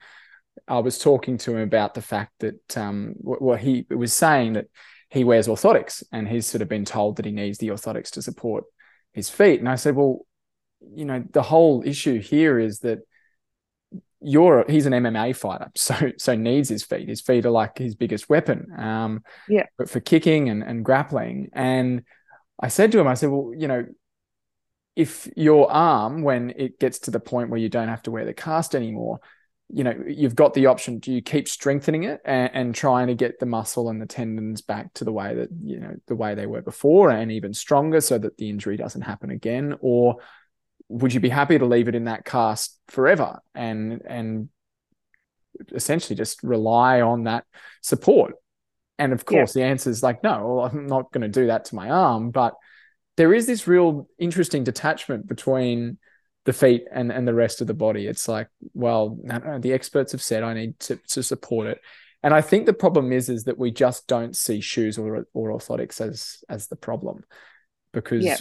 I 0.68 0.80
was 0.80 1.00
talking 1.00 1.38
to 1.40 1.56
him 1.56 1.62
about 1.62 1.94
the 1.94 2.02
fact 2.02 2.34
that 2.40 2.78
um 2.78 3.16
what 3.20 3.60
he 3.60 3.86
was 3.90 4.14
saying 4.14 4.54
that 4.54 4.68
he 5.10 5.24
wears 5.24 5.48
orthotics 5.48 6.04
and 6.12 6.28
he's 6.28 6.46
sort 6.46 6.62
of 6.62 6.70
been 6.70 6.86
told 6.86 7.18
that 7.18 7.26
he 7.26 7.32
needs 7.32 7.58
the 7.58 7.70
orthotics 7.70 8.12
to 8.12 8.22
support 8.22 8.66
his 9.14 9.30
feet. 9.30 9.60
And 9.60 9.68
I 9.68 9.76
said, 9.76 9.96
Well, 9.96 10.26
you 10.96 11.06
know, 11.06 11.24
the 11.32 11.42
whole 11.42 11.84
issue 11.86 12.20
here 12.20 12.60
is 12.60 12.80
that 12.80 13.00
you're 14.22 14.66
he's 14.68 14.86
an 14.86 14.94
MMA 14.94 15.36
fighter, 15.36 15.72
so 15.76 16.12
so 16.18 16.36
needs 16.36 16.70
his 16.70 16.84
feet. 16.84 17.08
His 17.08 17.22
feet 17.22 17.46
are 17.46 17.52
like 17.52 17.78
his 17.78 17.96
biggest 17.96 18.30
weapon. 18.30 18.68
Um, 18.78 19.24
yeah. 19.48 19.66
But 19.78 19.90
for 19.90 20.00
kicking 20.00 20.50
and, 20.50 20.64
and 20.64 20.86
grappling, 20.86 21.50
and 21.54 22.04
I 22.60 22.68
said 22.68 22.92
to 22.92 23.00
him, 23.00 23.08
I 23.08 23.14
said, 23.14 23.30
well, 23.30 23.52
you 23.58 23.68
know, 23.68 23.86
if 24.96 25.30
your 25.38 25.72
arm, 25.72 26.24
when 26.24 26.54
it 26.58 26.80
gets 26.80 27.00
to 27.00 27.12
the 27.12 27.20
point 27.20 27.50
where 27.50 27.60
you 27.60 27.70
don't 27.70 27.88
have 27.88 28.04
to 28.04 28.12
wear 28.12 28.26
the 28.26 28.34
cast 28.34 28.76
anymore, 28.76 29.22
you 29.72 29.84
know, 29.84 29.94
you've 30.08 30.36
got 30.36 30.54
the 30.54 30.66
option. 30.66 31.00
Do 31.00 31.12
you 31.12 31.22
keep 31.22 31.48
strengthening 31.48 32.04
it 32.04 32.22
and, 32.26 32.50
and 32.54 32.76
trying 32.76 33.08
to 33.08 33.16
get 33.16 33.40
the 33.40 33.46
muscle 33.46 33.90
and 33.90 34.02
the 34.02 34.08
tendons 34.08 34.62
back 34.62 34.94
to 34.96 35.04
the 35.04 35.12
way 35.12 35.36
that 35.36 35.50
you 35.62 35.80
know 35.80 35.96
the 36.08 36.16
way 36.16 36.36
they 36.36 36.48
were 36.48 36.62
before, 36.62 37.10
and 37.12 37.32
even 37.32 37.54
stronger, 37.54 38.02
so 38.02 38.18
that 38.18 38.38
the 38.38 38.50
injury 38.50 38.78
doesn't 38.78 39.02
happen 39.02 39.30
again, 39.30 39.76
or 39.80 40.18
would 40.90 41.14
you 41.14 41.20
be 41.20 41.30
happy 41.30 41.58
to 41.58 41.66
leave 41.66 41.88
it 41.88 41.96
in 41.96 42.06
that 42.06 42.26
cast 42.26 42.78
forever 42.88 43.40
and 43.56 44.02
and 44.06 44.50
essentially 45.72 46.16
just 46.16 46.42
rely 46.44 47.02
on 47.02 47.24
that 47.24 47.46
support 47.82 48.34
and 48.98 49.14
of 49.14 49.24
course 49.26 49.56
yeah. 49.56 49.64
the 49.64 49.70
answer 49.70 49.90
is 49.90 50.04
like 50.04 50.24
no 50.24 50.56
well, 50.56 50.66
i'm 50.66 50.88
not 50.88 51.12
going 51.12 51.22
to 51.22 51.28
do 51.28 51.48
that 51.48 51.66
to 51.66 51.76
my 51.76 51.90
arm 51.90 52.32
but 52.32 52.56
there 53.18 53.34
is 53.34 53.46
this 53.46 53.68
real 53.68 54.08
interesting 54.18 54.64
detachment 54.64 55.28
between 55.28 55.98
the 56.50 56.54
feet 56.54 56.86
and, 56.92 57.12
and 57.12 57.28
the 57.28 57.34
rest 57.34 57.62
of 57.62 57.68
the 57.68 57.76
body. 57.76 58.08
It's 58.08 58.28
like 58.28 58.48
well 58.74 59.20
the 59.60 59.72
experts 59.72 60.14
have 60.14 60.22
said 60.22 60.42
i 60.42 60.56
need 60.56 60.80
to, 60.80 60.96
to 61.10 61.22
support 61.22 61.68
it. 61.68 61.80
And 62.24 62.34
i 62.34 62.42
think 62.42 62.66
the 62.66 62.74
problem 62.74 63.12
is 63.12 63.30
is 63.30 63.44
that 63.44 63.60
we 63.60 63.70
just 63.70 64.08
don't 64.08 64.36
see 64.36 64.60
shoes 64.60 64.98
or, 64.98 65.28
or 65.36 65.50
orthotics 65.52 66.02
as 66.02 66.44
as 66.50 66.68
the 66.68 66.76
problem 66.76 67.24
because 67.94 68.26
yeah. 68.26 68.38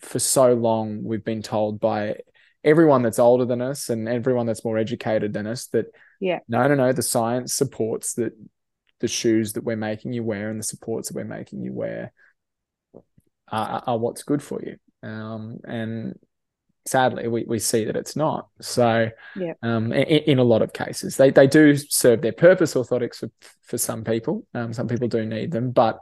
for 0.00 0.18
so 0.18 0.54
long 0.54 1.04
we've 1.04 1.24
been 1.24 1.42
told 1.42 1.78
by 1.78 2.16
everyone 2.64 3.02
that's 3.02 3.18
older 3.18 3.44
than 3.44 3.60
us 3.60 3.90
and 3.90 4.08
everyone 4.08 4.46
that's 4.46 4.64
more 4.64 4.78
educated 4.78 5.34
than 5.34 5.46
us 5.46 5.66
that 5.68 5.86
yeah. 6.20 6.38
no 6.48 6.66
no 6.68 6.74
no 6.74 6.92
the 6.92 7.02
science 7.02 7.52
supports 7.52 8.14
that 8.14 8.32
the 9.00 9.08
shoes 9.08 9.52
that 9.52 9.64
we're 9.64 9.76
making 9.76 10.14
you 10.14 10.22
wear 10.22 10.48
and 10.48 10.58
the 10.58 10.64
supports 10.64 11.08
that 11.08 11.16
we're 11.16 11.36
making 11.38 11.60
you 11.60 11.72
wear 11.74 12.12
are, 13.48 13.82
are 13.86 13.98
what's 13.98 14.22
good 14.22 14.42
for 14.42 14.62
you. 14.62 14.76
Um, 15.06 15.58
and 15.64 16.18
sadly 16.84 17.28
we, 17.28 17.44
we 17.44 17.58
see 17.58 17.84
that 17.84 17.96
it's 17.96 18.16
not. 18.16 18.48
So 18.60 19.08
yeah. 19.36 19.54
um, 19.62 19.92
in, 19.92 20.02
in, 20.24 20.38
a 20.38 20.44
lot 20.44 20.62
of 20.62 20.72
cases 20.72 21.16
they, 21.16 21.30
they 21.30 21.46
do 21.46 21.76
serve 21.76 22.22
their 22.22 22.32
purpose 22.32 22.74
orthotics 22.74 23.16
for, 23.16 23.30
for 23.62 23.78
some 23.78 24.04
people 24.04 24.46
um, 24.54 24.72
some 24.72 24.88
people 24.88 25.08
do 25.08 25.24
need 25.24 25.52
them 25.52 25.70
but 25.70 26.00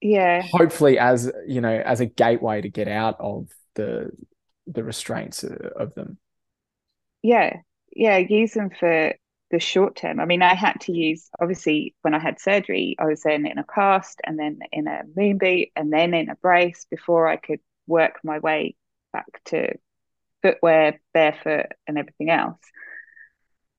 yeah. 0.00 0.42
hopefully 0.42 0.98
as 0.98 1.30
you 1.46 1.60
know 1.60 1.82
as 1.84 2.00
a 2.00 2.06
gateway 2.06 2.60
to 2.60 2.68
get 2.68 2.88
out 2.88 3.16
of 3.20 3.48
the 3.74 4.10
the 4.66 4.84
restraints 4.84 5.44
of 5.44 5.94
them. 5.94 6.18
Yeah. 7.22 7.58
Yeah 7.94 8.18
use 8.18 8.52
them 8.52 8.70
for 8.70 9.12
the 9.50 9.58
short 9.58 9.96
term. 9.96 10.20
I 10.20 10.26
mean 10.26 10.42
i 10.42 10.54
had 10.54 10.80
to 10.82 10.92
use 10.92 11.28
obviously 11.40 11.94
when 12.02 12.14
i 12.14 12.18
had 12.18 12.40
surgery 12.40 12.96
i 12.98 13.04
was 13.04 13.22
then 13.22 13.46
in 13.46 13.58
a 13.58 13.64
cast 13.64 14.20
and 14.24 14.38
then 14.38 14.60
in 14.72 14.86
a 14.86 15.02
moon 15.16 15.38
boot 15.38 15.68
and 15.74 15.92
then 15.92 16.14
in 16.14 16.30
a 16.30 16.36
brace 16.36 16.86
before 16.88 17.26
i 17.26 17.36
could 17.36 17.58
work 17.88 18.20
my 18.22 18.38
way 18.38 18.76
back 19.12 19.26
to 19.46 19.74
footwear 20.42 21.00
barefoot 21.12 21.66
and 21.86 21.98
everything 21.98 22.30
else 22.30 22.60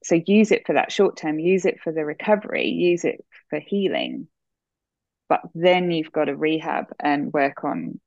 so 0.03 0.19
use 0.25 0.51
it 0.51 0.65
for 0.65 0.73
that 0.73 0.91
short 0.91 1.17
term 1.17 1.39
use 1.39 1.65
it 1.65 1.79
for 1.81 1.91
the 1.91 2.05
recovery 2.05 2.67
use 2.67 3.03
it 3.03 3.23
for 3.49 3.59
healing 3.59 4.27
but 5.29 5.41
then 5.55 5.91
you've 5.91 6.11
got 6.11 6.25
to 6.25 6.35
rehab 6.35 6.87
and 6.99 7.31
work 7.31 7.63
on 7.63 8.01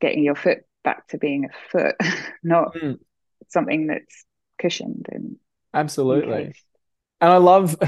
getting 0.00 0.22
your 0.22 0.34
foot 0.34 0.58
back 0.84 1.06
to 1.08 1.18
being 1.18 1.46
a 1.46 1.70
foot, 1.70 1.96
not 2.42 2.74
mm. 2.74 2.98
something 3.48 3.86
that's 3.86 4.24
cushioned 4.60 5.06
and 5.10 5.36
absolutely. 5.72 6.46
Encased. 6.46 6.64
And 7.20 7.32
I 7.32 7.36
love. 7.36 7.76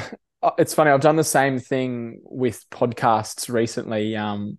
It's 0.59 0.75
funny. 0.75 0.90
I've 0.90 1.00
done 1.00 1.14
the 1.14 1.23
same 1.23 1.61
thing 1.61 2.18
with 2.25 2.68
podcasts 2.68 3.49
recently. 3.49 4.16
Um, 4.16 4.59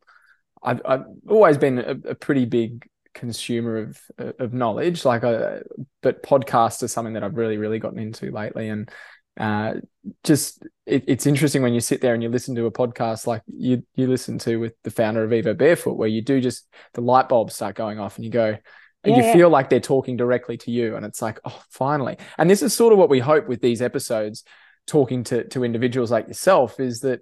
I've, 0.64 0.82
I've 0.86 1.04
always 1.28 1.58
been 1.58 1.78
a, 1.78 2.12
a 2.12 2.16
pretty 2.16 2.46
big 2.46 2.88
consumer 3.14 3.78
of 3.78 4.02
of 4.40 4.54
knowledge 4.54 5.06
like 5.06 5.24
I, 5.24 5.34
uh, 5.34 5.60
but 6.02 6.24
podcasts 6.24 6.84
are 6.84 6.88
something 6.88 7.14
that 7.14 7.24
I've 7.24 7.38
really 7.38 7.58
really 7.58 7.80
gotten 7.80 8.00
into 8.00 8.32
lately. 8.32 8.70
And 8.70 8.90
uh, 9.38 9.76
just 10.24 10.66
it, 10.86 11.06
it's 11.08 11.26
interesting 11.26 11.62
when 11.62 11.74
you 11.74 11.80
sit 11.80 12.02
there 12.02 12.14
and 12.14 12.22
you 12.22 12.30
listen 12.30 12.56
to 12.56 12.66
a 12.66 12.72
podcast 12.72 13.26
like 13.26 13.42
you 13.48 13.84
you 13.96 14.08
listen 14.08 14.38
to 14.40 14.58
with 14.58 14.74
the 14.84 14.92
founder 14.92 15.24
of 15.24 15.30
Vivo 15.30 15.54
Barefoot, 15.54 15.98
where 15.98 16.08
you 16.08 16.22
do 16.22 16.42
just 16.42 16.68
the 16.94 17.02
light 17.02 17.30
bulbs 17.30 17.56
start 17.56 17.76
going 17.76 18.00
off 18.00 18.18
and 18.18 18.26
you 18.26 18.32
go 18.32 18.58
and 19.04 19.16
yeah, 19.16 19.28
you 19.28 19.34
feel 19.34 19.50
like 19.50 19.70
they're 19.70 19.80
talking 19.80 20.16
directly 20.16 20.58
to 20.58 20.72
you, 20.72 20.96
and 20.96 21.06
it's 21.06 21.22
like 21.22 21.40
oh 21.46 21.62
finally. 21.70 22.18
And 22.38 22.50
this 22.50 22.62
is 22.62 22.74
sort 22.74 22.94
of 22.94 23.00
what 23.00 23.10
we 23.10 23.20
hope 23.20 23.48
with 23.48 23.62
these 23.62 23.82
episodes, 23.82 24.44
talking 24.88 25.24
to 25.26 25.44
to 25.50 25.64
individuals 25.64 26.12
like 26.12 26.28
yourself, 26.28 26.80
is 26.80 27.02
that 27.02 27.22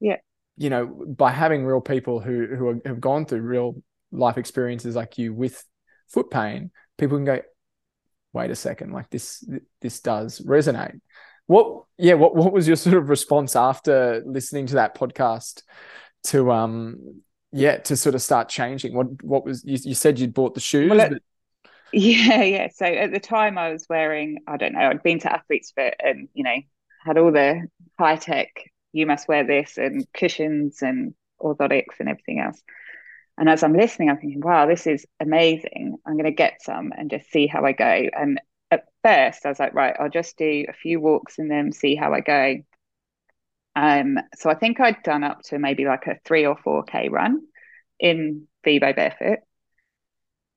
yeah. 0.00 0.16
you 0.56 0.70
know 0.70 0.86
by 0.86 1.30
having 1.30 1.64
real 1.64 1.80
people 1.80 2.20
who 2.20 2.46
who 2.46 2.68
are, 2.68 2.80
have 2.84 3.00
gone 3.00 3.24
through 3.24 3.40
real 3.40 3.76
life 4.14 4.38
experiences 4.38 4.96
like 4.96 5.18
you 5.18 5.32
with 5.34 5.64
foot 6.08 6.30
pain, 6.30 6.70
people 6.98 7.18
can 7.18 7.24
go 7.24 7.40
wait 8.32 8.50
a 8.50 8.56
second 8.56 8.92
like 8.92 9.08
this 9.10 9.48
this 9.80 10.00
does 10.00 10.40
resonate 10.40 10.98
what 11.46 11.84
yeah, 11.98 12.14
what 12.14 12.34
what 12.34 12.52
was 12.52 12.66
your 12.66 12.76
sort 12.76 12.96
of 12.96 13.08
response 13.08 13.56
after 13.56 14.22
listening 14.24 14.66
to 14.66 14.74
that 14.74 14.96
podcast 14.96 15.62
to 16.24 16.50
um 16.50 17.22
yeah, 17.52 17.76
to 17.78 17.96
sort 17.96 18.14
of 18.14 18.22
start 18.22 18.48
changing? 18.48 18.94
What 18.94 19.22
what 19.22 19.44
was 19.44 19.64
you, 19.64 19.78
you 19.82 19.94
said 19.94 20.18
you'd 20.18 20.34
bought 20.34 20.54
the 20.54 20.60
shoes? 20.60 20.90
Well, 20.90 21.10
but... 21.10 21.22
Yeah, 21.96 22.42
yeah. 22.42 22.68
So 22.74 22.86
at 22.86 23.12
the 23.12 23.20
time 23.20 23.56
I 23.56 23.72
was 23.72 23.86
wearing, 23.88 24.38
I 24.48 24.56
don't 24.56 24.72
know, 24.72 24.80
I'd 24.80 25.04
been 25.04 25.20
to 25.20 25.32
Athlete's 25.32 25.70
Foot 25.70 25.94
and, 26.00 26.28
you 26.34 26.42
know, 26.42 26.56
had 27.04 27.18
all 27.18 27.30
the 27.30 27.68
high 27.96 28.16
tech, 28.16 28.48
you 28.90 29.06
must 29.06 29.28
wear 29.28 29.46
this 29.46 29.78
and 29.78 30.04
cushions 30.12 30.82
and 30.82 31.14
orthotics 31.40 32.00
and 32.00 32.08
everything 32.08 32.40
else. 32.40 32.60
And 33.36 33.48
as 33.48 33.62
I'm 33.62 33.72
listening, 33.76 34.10
I'm 34.10 34.18
thinking, 34.18 34.40
wow, 34.40 34.66
this 34.66 34.86
is 34.86 35.06
amazing. 35.18 35.96
I'm 36.06 36.14
going 36.14 36.24
to 36.24 36.30
get 36.30 36.62
some 36.62 36.92
and 36.96 37.10
just 37.10 37.30
see 37.30 37.46
how 37.46 37.64
I 37.64 37.72
go. 37.72 38.08
And 38.12 38.40
at 38.70 38.84
first 39.02 39.44
I 39.44 39.48
was 39.48 39.58
like, 39.58 39.74
right, 39.74 39.96
I'll 39.98 40.08
just 40.08 40.36
do 40.36 40.66
a 40.68 40.72
few 40.72 41.00
walks 41.00 41.38
and 41.38 41.50
then 41.50 41.72
see 41.72 41.96
how 41.96 42.14
I 42.14 42.20
go. 42.20 42.56
Um, 43.76 44.18
so 44.36 44.50
I 44.50 44.54
think 44.54 44.78
I'd 44.78 45.02
done 45.02 45.24
up 45.24 45.42
to 45.46 45.58
maybe 45.58 45.84
like 45.84 46.06
a 46.06 46.18
three 46.24 46.46
or 46.46 46.56
four 46.56 46.84
K 46.84 47.08
run 47.08 47.42
in 47.98 48.46
Vivo 48.64 48.92
barefoot. 48.92 49.40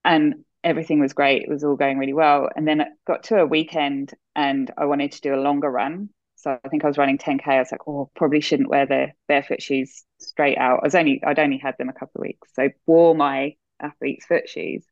And 0.06 0.46
everything 0.64 1.00
was 1.00 1.14
great. 1.14 1.44
It 1.44 1.50
was 1.50 1.64
all 1.64 1.76
going 1.76 1.98
really 1.98 2.14
well. 2.14 2.50
And 2.56 2.68
then 2.68 2.82
it 2.82 2.90
got 3.06 3.24
to 3.24 3.40
a 3.40 3.46
weekend 3.46 4.14
and 4.36 4.72
I 4.78 4.86
wanted 4.86 5.14
to 5.14 5.22
do 5.22 5.34
a 5.34 5.42
longer 5.42 5.70
run. 5.70 6.10
So 6.38 6.58
I 6.64 6.70
think 6.70 6.84
I 6.84 6.88
was 6.88 6.98
running 6.98 7.18
10K. 7.18 7.56
I 7.56 7.60
was 7.60 7.72
like, 7.72 7.88
oh, 7.88 8.10
probably 8.16 8.42
shouldn't 8.42 8.70
wear 8.70 8.86
the 8.86 9.08
barefoot 9.28 9.62
shoes 9.62 10.04
straight 10.20 10.58
out. 10.58 10.80
I 10.82 10.86
was 10.86 10.96
only 10.96 11.22
I'd 11.26 11.40
only 11.40 11.58
had 11.58 11.76
them 11.78 11.90
a 11.90 11.94
couple 11.94 12.22
of 12.22 12.28
weeks. 12.28 12.50
So 12.54 12.70
wore 12.86 13.16
my 13.16 13.56
athlete's 13.80 14.26
foot 14.26 14.48
shoes 14.50 14.84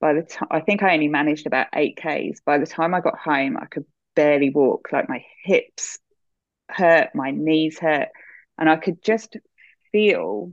by 0.00 0.12
the 0.14 0.22
time 0.22 0.48
I 0.50 0.60
think 0.60 0.82
I 0.82 0.94
only 0.94 1.08
managed 1.08 1.46
about 1.46 1.68
eight 1.74 1.96
Ks. 1.96 2.40
By 2.44 2.58
the 2.58 2.66
time 2.66 2.92
I 2.92 3.00
got 3.00 3.18
home, 3.18 3.56
I 3.56 3.66
could 3.66 3.86
barely 4.16 4.50
walk. 4.50 4.88
Like 4.92 5.08
my 5.08 5.24
hips 5.44 5.98
hurt, 6.68 7.14
my 7.14 7.30
knees 7.30 7.78
hurt, 7.78 8.08
and 8.58 8.68
I 8.68 8.76
could 8.76 9.02
just 9.02 9.36
feel. 9.92 10.52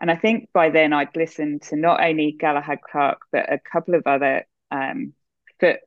And 0.00 0.10
I 0.10 0.16
think 0.16 0.50
by 0.52 0.70
then 0.70 0.92
I'd 0.92 1.16
listened 1.16 1.62
to 1.62 1.76
not 1.76 2.04
only 2.04 2.36
Galahad 2.38 2.80
Clark, 2.82 3.22
but 3.32 3.50
a 3.52 3.58
couple 3.58 3.94
of 3.94 4.06
other 4.06 4.44
um, 4.70 5.14
foot 5.60 5.80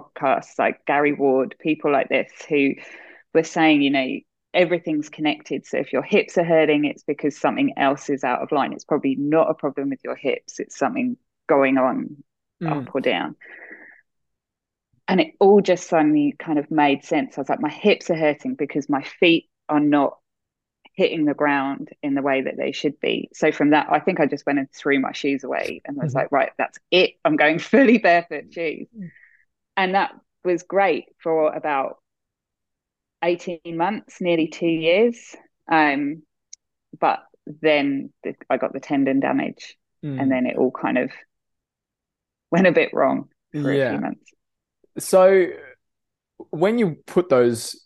podcasts 0.00 0.58
like 0.58 0.84
Gary 0.86 1.12
Ward, 1.12 1.54
people 1.58 1.92
like 1.92 2.08
this 2.08 2.30
who 2.48 2.74
were 3.32 3.44
saying, 3.44 3.82
you 3.82 3.90
know, 3.90 4.20
everything's 4.52 5.08
connected. 5.08 5.66
So 5.66 5.78
if 5.78 5.92
your 5.92 6.02
hips 6.02 6.38
are 6.38 6.44
hurting, 6.44 6.84
it's 6.84 7.02
because 7.02 7.38
something 7.38 7.74
else 7.76 8.08
is 8.08 8.24
out 8.24 8.42
of 8.42 8.52
line. 8.52 8.72
It's 8.72 8.84
probably 8.84 9.16
not 9.16 9.50
a 9.50 9.54
problem 9.54 9.90
with 9.90 10.00
your 10.04 10.16
hips, 10.16 10.60
it's 10.60 10.78
something 10.78 11.16
going 11.48 11.76
on 11.76 12.22
mm. 12.62 12.70
up 12.88 12.94
or 12.94 13.00
down. 13.00 13.36
And 15.06 15.20
it 15.20 15.34
all 15.38 15.60
just 15.60 15.88
suddenly 15.88 16.34
kind 16.38 16.58
of 16.58 16.70
made 16.70 17.04
sense. 17.04 17.36
I 17.36 17.42
was 17.42 17.50
like, 17.50 17.60
my 17.60 17.70
hips 17.70 18.08
are 18.08 18.16
hurting 18.16 18.54
because 18.54 18.88
my 18.88 19.02
feet 19.02 19.50
are 19.68 19.80
not 19.80 20.16
hitting 20.94 21.24
the 21.24 21.34
ground 21.34 21.90
in 22.02 22.14
the 22.14 22.22
way 22.22 22.42
that 22.42 22.56
they 22.56 22.72
should 22.72 22.98
be. 23.00 23.28
So 23.34 23.52
from 23.52 23.70
that, 23.70 23.88
I 23.90 23.98
think 23.98 24.20
I 24.20 24.26
just 24.26 24.46
went 24.46 24.60
and 24.60 24.70
threw 24.70 25.00
my 25.00 25.12
shoes 25.12 25.44
away 25.44 25.82
and 25.84 25.96
was 25.96 26.12
mm-hmm. 26.12 26.18
like, 26.18 26.32
right, 26.32 26.52
that's 26.56 26.78
it. 26.90 27.14
I'm 27.24 27.36
going 27.36 27.58
fully 27.58 27.98
barefoot 27.98 28.52
shoes. 28.52 28.86
And 29.76 29.94
that 29.94 30.12
was 30.44 30.62
great 30.62 31.06
for 31.22 31.52
about 31.52 31.96
18 33.22 33.58
months, 33.76 34.20
nearly 34.20 34.48
two 34.48 34.66
years. 34.66 35.34
Um, 35.70 36.22
but 36.98 37.20
then 37.46 38.12
the, 38.22 38.34
I 38.48 38.56
got 38.56 38.72
the 38.72 38.80
tendon 38.80 39.20
damage 39.20 39.76
mm. 40.04 40.20
and 40.20 40.30
then 40.30 40.46
it 40.46 40.56
all 40.56 40.70
kind 40.70 40.98
of 40.98 41.10
went 42.50 42.66
a 42.66 42.72
bit 42.72 42.90
wrong 42.92 43.28
for 43.52 43.72
yeah. 43.72 43.88
a 43.88 43.90
few 43.92 44.00
months. 44.00 44.30
So 44.98 45.46
when 46.50 46.78
you 46.78 46.96
put 47.06 47.28
those 47.28 47.84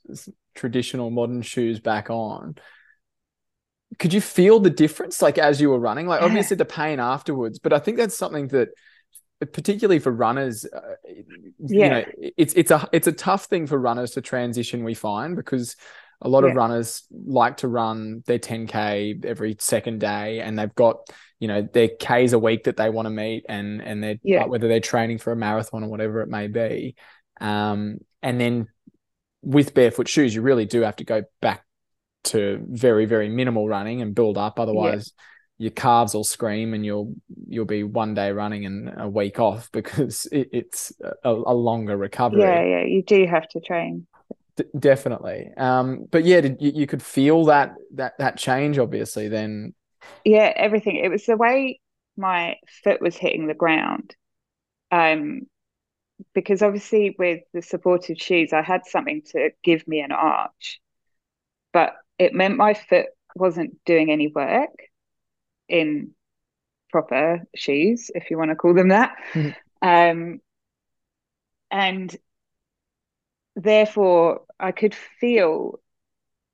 traditional 0.55 1.11
modern 1.11 1.43
shoes 1.43 1.81
back 1.81 2.11
on, 2.11 2.57
could 3.99 4.13
you 4.13 4.21
feel 4.21 4.61
the 4.61 4.71
difference 4.71 5.23
like 5.23 5.39
as 5.39 5.61
you 5.61 5.71
were 5.71 5.79
running? 5.79 6.07
Like 6.07 6.23
obviously 6.23 6.57
the 6.57 6.65
pain 6.65 7.01
afterwards, 7.01 7.59
but 7.59 7.73
I 7.73 7.79
think 7.79 7.97
that's 7.97 8.17
something 8.17 8.49
that 8.49 8.69
particularly 9.41 9.99
for 9.99 10.11
runners 10.11 10.65
uh, 10.65 10.81
yeah. 11.05 11.85
you 11.85 11.89
know 11.91 12.05
it's 12.37 12.55
it's 12.55 12.71
a 12.71 12.89
it's 12.93 13.07
a 13.07 13.13
tough 13.13 13.45
thing 13.45 13.67
for 13.67 13.79
runners 13.79 14.13
to 14.13 14.21
transition 14.21 14.83
we 14.83 14.95
find 14.95 15.37
because 15.37 15.77
a 16.21 16.29
lot 16.29 16.43
yeah. 16.43 16.51
of 16.51 16.57
runners 16.57 17.05
like 17.27 17.59
to 17.59 17.69
run 17.69 18.23
their 18.27 18.39
10k 18.39 19.25
every 19.25 19.57
second 19.61 20.01
day 20.01 20.41
and 20.41 20.59
they've 20.59 20.75
got 20.75 21.09
you 21.39 21.47
know 21.47 21.63
their 21.63 21.89
k's 21.89 22.33
a 22.33 22.39
week 22.39 22.65
that 22.65 22.77
they 22.77 22.91
want 22.91 23.07
to 23.07 23.11
meet 23.11 23.45
and 23.49 23.81
and 23.81 24.03
they're 24.03 24.19
yeah. 24.25 24.45
whether 24.47 24.67
they're 24.67 24.81
training 24.81 25.19
for 25.19 25.33
a 25.33 25.37
marathon 25.37 25.85
or 25.85 25.89
whatever 25.89 26.21
it 26.21 26.29
may 26.29 26.49
be 26.49 26.97
um, 27.41 27.99
and 28.23 28.41
then 28.41 28.67
with 29.43 29.73
barefoot 29.73 30.09
shoes 30.09 30.35
you 30.35 30.43
really 30.43 30.67
do 30.67 30.81
have 30.81 30.97
to 30.97 31.05
go 31.05 31.23
back 31.41 31.65
to 32.25 32.61
very 32.69 33.07
very 33.07 33.29
minimal 33.29 33.69
running 33.69 34.03
and 34.03 34.17
build 34.17 34.37
up 34.37 34.59
otherwise 34.59 35.13
your 35.59 35.73
calves 35.73 36.15
will 36.15 36.25
scream 36.25 36.73
and 36.73 36.87
you'll 36.87 37.15
you'll 37.49 37.65
be 37.65 37.83
one 37.83 38.15
day 38.15 38.31
running 38.31 38.65
and 38.65 38.93
a 38.97 39.09
week 39.09 39.41
off 39.41 39.71
because 39.73 40.27
it, 40.27 40.49
it's 40.53 40.93
a, 41.03 41.31
a, 41.31 41.55
longer 41.55 41.97
recovery. 41.97 42.41
Yeah, 42.41 42.63
yeah, 42.63 42.85
you 42.85 43.03
do 43.03 43.27
have 43.27 43.49
to 43.51 43.61
train. 43.61 44.07
D- 44.57 44.65
definitely. 44.79 45.51
Um, 45.57 46.07
but 46.11 46.25
yeah, 46.25 46.41
did, 46.41 46.59
you, 46.61 46.73
you 46.75 46.87
could 46.87 47.03
feel 47.03 47.45
that 47.47 47.75
that 47.95 48.17
that 48.19 48.39
change 48.39 48.79
obviously 48.79 49.29
then. 49.29 49.75
Yeah, 50.25 50.53
everything. 50.55 50.97
It 50.97 51.11
was 51.11 51.27
the 51.27 51.37
way 51.37 51.81
my 52.17 52.57
foot 52.85 53.01
was 53.03 53.17
hitting 53.17 53.47
the 53.47 53.55
ground. 53.55 54.15
Um, 54.91 55.43
because 56.35 56.63
obviously 56.63 57.15
with 57.19 57.43
the 57.53 57.63
supportive 57.63 58.19
shoes, 58.19 58.53
I 58.53 58.63
had 58.63 58.87
something 58.87 59.23
to 59.33 59.51
give 59.63 59.87
me 59.87 60.01
an 60.01 60.13
arch, 60.13 60.81
but 61.73 61.95
it 62.19 62.33
meant 62.33 62.57
my 62.57 62.75
foot 62.75 63.07
wasn't 63.37 63.79
doing 63.85 64.11
any 64.11 64.29
work 64.29 64.71
in 65.69 66.13
proper 66.91 67.43
shoes, 67.55 68.11
if 68.15 68.31
you 68.31 68.39
want 68.39 68.51
to 68.51 68.57
call 68.57 68.75
them 68.75 68.89
that. 68.89 69.17
Mm-hmm. 69.33 69.51
Um, 69.89 70.41
and 71.71 72.17
therefore, 73.57 74.43
I 74.59 74.73
could 74.73 74.95
feel 74.95 75.81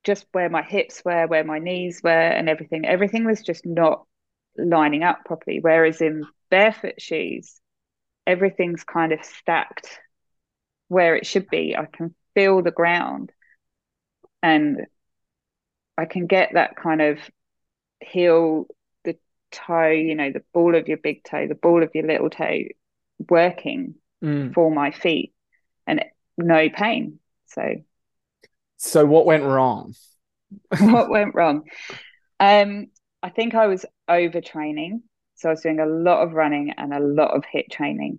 just 0.03 0.27
where 0.33 0.51
my 0.51 0.63
hips 0.63 1.03
were, 1.05 1.27
where 1.27 1.45
my 1.45 1.59
knees 1.59 2.01
were, 2.03 2.11
and 2.11 2.49
everything. 2.49 2.85
Everything 2.85 3.25
was 3.25 3.43
just 3.43 3.65
not 3.65 4.05
lining 4.57 5.03
up 5.03 5.25
properly. 5.25 5.61
Whereas 5.61 6.01
in 6.01 6.25
barefoot 6.51 7.01
shoes, 7.01 7.61
everything's 8.27 8.85
kind 8.85 9.13
of 9.13 9.25
stacked 9.25 9.99
where 10.89 11.17
it 11.17 11.27
should 11.27 11.49
be. 11.49 11.77
I 11.77 11.87
can 11.87 12.15
feel 12.35 12.63
the 12.63 12.71
ground 12.71 13.33
and 14.43 14.87
I 15.97 16.05
can 16.05 16.27
get 16.27 16.51
that 16.55 16.77
kind 16.77 17.01
of 17.01 17.19
heel 18.01 18.67
toe, 19.55 19.89
you 19.89 20.15
know, 20.15 20.31
the 20.31 20.43
ball 20.53 20.75
of 20.75 20.89
your 20.89 20.99
big 20.99 21.25
toe, 21.25 21.47
the 21.47 21.55
ball 21.55 21.83
of 21.83 21.91
your 21.95 22.07
little 22.07 22.31
toe 22.31 22.65
working 23.31 23.95
mm. 24.23 24.53
for 24.53 24.71
my 24.71 24.91
feet 24.91 25.33
and 25.87 26.05
no 26.37 26.69
pain. 26.69 27.19
So 27.47 27.77
So 28.77 29.07
what 29.07 29.27
went 29.27 29.45
wrong? 29.45 29.95
what 30.79 31.09
went 31.09 31.35
wrong? 31.35 31.65
Um 32.41 32.89
I 33.23 33.31
think 33.31 33.55
I 33.55 33.67
was 33.67 33.87
overtraining. 34.09 35.03
So 35.37 35.49
I 35.49 35.53
was 35.53 35.63
doing 35.63 35.81
a 35.81 35.87
lot 35.87 36.23
of 36.23 36.33
running 36.33 36.73
and 36.77 36.93
a 36.93 37.01
lot 37.01 37.37
of 37.37 37.45
HIIT 37.45 37.71
training. 37.71 38.19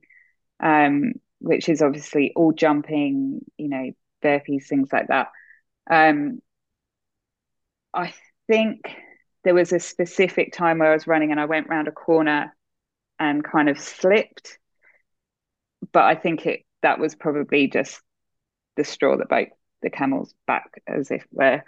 Um, 0.60 1.14
which 1.40 1.70
is 1.70 1.82
obviously 1.82 2.32
all 2.36 2.54
jumping, 2.54 3.42
you 3.58 3.68
know, 3.68 3.92
burpees, 4.24 4.68
things 4.68 4.90
like 4.92 5.08
that. 5.08 5.28
Um 5.90 6.42
I 7.94 8.14
think 8.48 8.82
there 9.46 9.54
was 9.54 9.72
a 9.72 9.80
specific 9.80 10.52
time 10.52 10.80
where 10.80 10.90
I 10.90 10.94
was 10.94 11.08
running 11.08 11.32
and 11.32 11.40
I 11.40 11.46
went 11.46 11.70
round 11.70 11.88
a 11.88 11.92
corner 11.92 12.54
and 13.20 13.44
kind 13.44 13.70
of 13.70 13.80
slipped. 13.80 14.58
But 15.94 16.04
I 16.04 16.16
think 16.16 16.46
it 16.46 16.66
that 16.82 17.00
was 17.00 17.16
probably 17.16 17.68
just 17.68 18.02
the 18.76 18.84
straw 18.84 19.16
that 19.18 19.30
broke 19.30 19.50
the 19.82 19.90
camel's 19.90 20.34
back, 20.48 20.82
as 20.88 21.12
if 21.12 21.26
where 21.30 21.64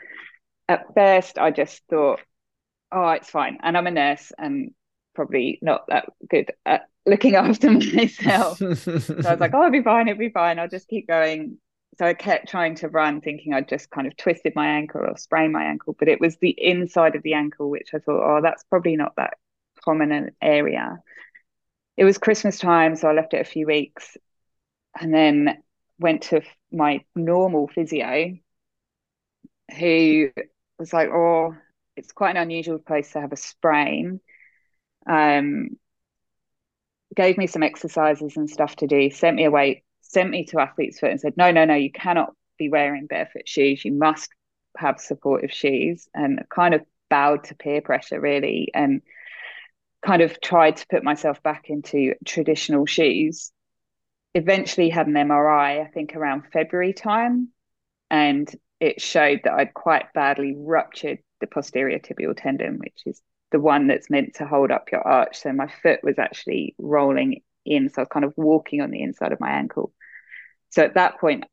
at 0.68 0.94
first 0.96 1.38
I 1.38 1.52
just 1.52 1.82
thought, 1.90 2.20
oh, 2.92 3.10
it's 3.10 3.30
fine. 3.30 3.60
And 3.62 3.78
I'm 3.78 3.88
a 3.88 3.92
nurse 3.92 4.32
and 4.38 4.72
probably 5.14 5.60
not 5.62 5.86
that 5.88 6.10
good 6.30 6.52
at 6.66 6.90
looking 7.06 7.36
after 7.38 7.72
myself. 7.72 8.58
so 8.58 8.66
I 8.66 9.32
was 9.32 9.40
like, 9.40 9.54
oh, 9.54 9.62
I'll 9.62 9.72
be 9.72 9.84
fine, 9.84 10.08
it'll 10.08 10.20
be 10.20 10.30
fine. 10.30 10.58
I'll 10.58 10.68
just 10.68 10.88
keep 10.88 11.08
going 11.08 11.58
so 11.98 12.06
I 12.06 12.14
kept 12.14 12.48
trying 12.48 12.76
to 12.76 12.90
run, 12.90 13.22
thinking 13.22 13.54
I'd 13.54 13.68
just 13.68 13.90
kind 13.90 14.06
of 14.08 14.16
twisted 14.16 14.54
my 14.56 14.68
ankle 14.68 15.02
or 15.02 15.18
sprained 15.18 15.54
my 15.54 15.64
ankle, 15.64 15.96
but 15.98 16.08
it 16.08 16.22
was 16.22 16.38
the 16.38 16.50
inside 16.58 17.16
of 17.16 17.24
the 17.24 17.34
ankle, 17.34 17.70
which 17.70 17.90
I 17.94 18.00
thought, 18.00 18.38
oh, 18.38 18.42
that's 18.42 18.64
probably 18.66 18.96
not 18.96 19.16
that 19.18 19.34
common 19.84 20.12
an 20.12 20.32
area. 20.40 21.00
It 21.96 22.04
was 22.06 22.20
Christmas 22.20 22.60
time, 22.60 22.96
so 22.96 23.08
I 23.08 23.14
left 23.14 23.34
it 23.34 23.42
a 23.42 23.50
few 23.50 23.66
weeks 23.66 24.16
and 25.00 25.12
then 25.12 25.64
went 26.00 26.24
to 26.24 26.42
my 26.72 27.04
normal 27.16 27.68
physio 27.68 28.38
who 29.78 30.30
was 30.78 30.94
like, 30.94 31.10
oh, 31.10 31.56
it's 31.96 32.12
quite 32.12 32.36
an 32.36 32.42
unusual 32.42 32.78
place 32.78 33.12
to 33.14 33.22
have 33.22 33.32
a 33.32 33.38
sprain. 33.38 34.20
Um, 35.10 35.78
gave 37.16 37.40
me 37.40 37.48
some 37.48 37.64
exercises 37.64 38.38
and 38.38 38.48
stuff 38.48 38.76
to 38.78 38.88
do, 38.88 39.10
sent 39.10 39.36
me 39.36 39.46
away 39.46 39.84
sent 40.12 40.30
me 40.30 40.46
to 40.46 40.60
Athlete's 40.60 41.00
Foot 41.00 41.12
and 41.12 41.20
said, 41.20 41.38
no, 41.38 41.52
no, 41.52 41.66
no, 41.66 41.76
you 41.76 41.92
cannot 41.92 42.34
be 42.58 42.70
wearing 42.70 43.08
barefoot 43.08 43.48
shoes. 43.48 43.84
You 43.86 43.94
must 43.94 44.30
have 44.78 45.00
supportive 45.00 45.52
shoes. 45.52 46.08
And 46.14 46.44
kind 46.50 46.74
of 46.74 46.82
bowed 47.10 47.46
to 47.46 47.56
peer 47.56 47.82
pressure, 47.82 48.20
really, 48.20 48.72
and 48.74 49.02
kind 50.06 50.22
of 50.22 50.40
tried 50.42 50.78
to 50.78 50.88
put 50.88 51.04
myself 51.04 51.42
back 51.44 51.70
into 51.70 52.16
traditional 52.26 52.86
shoes. 52.86 53.52
Eventually 54.36 54.90
had 54.90 55.08
an 55.08 55.14
MRI, 55.14 55.82
I 55.82 55.90
think 55.94 56.16
around 56.16 56.44
February 56.52 56.94
time, 56.94 57.50
and 58.10 58.54
it 58.80 59.02
showed 59.02 59.42
that 59.44 59.54
I'd 59.54 59.74
quite 59.74 60.14
badly 60.14 60.54
ruptured 60.56 61.20
the 61.40 61.48
posterior 61.48 62.00
tibial 62.00 62.36
tendon, 62.36 62.78
which 62.78 63.02
is 63.06 63.22
the 63.52 63.60
one 63.60 63.88
that's 63.88 64.10
meant 64.10 64.36
to 64.36 64.46
hold 64.46 64.72
up 64.72 64.92
your 64.92 65.02
arch. 65.08 65.40
So 65.40 65.52
my 65.54 65.68
foot 65.82 66.02
was 66.04 66.20
actually 66.20 66.76
rolling 66.78 67.42
in. 67.68 67.90
So 67.90 67.98
I 67.98 68.04
was 68.04 68.10
kind 68.12 68.26
of 68.26 68.34
walking 68.38 68.82
on 68.82 68.92
the 68.92 69.02
inside 69.02 69.32
of 69.32 69.40
my 69.40 69.52
ankle. 69.52 69.92
So 70.70 70.84
at 70.84 70.96
that 70.96 71.20
point, 71.20 71.46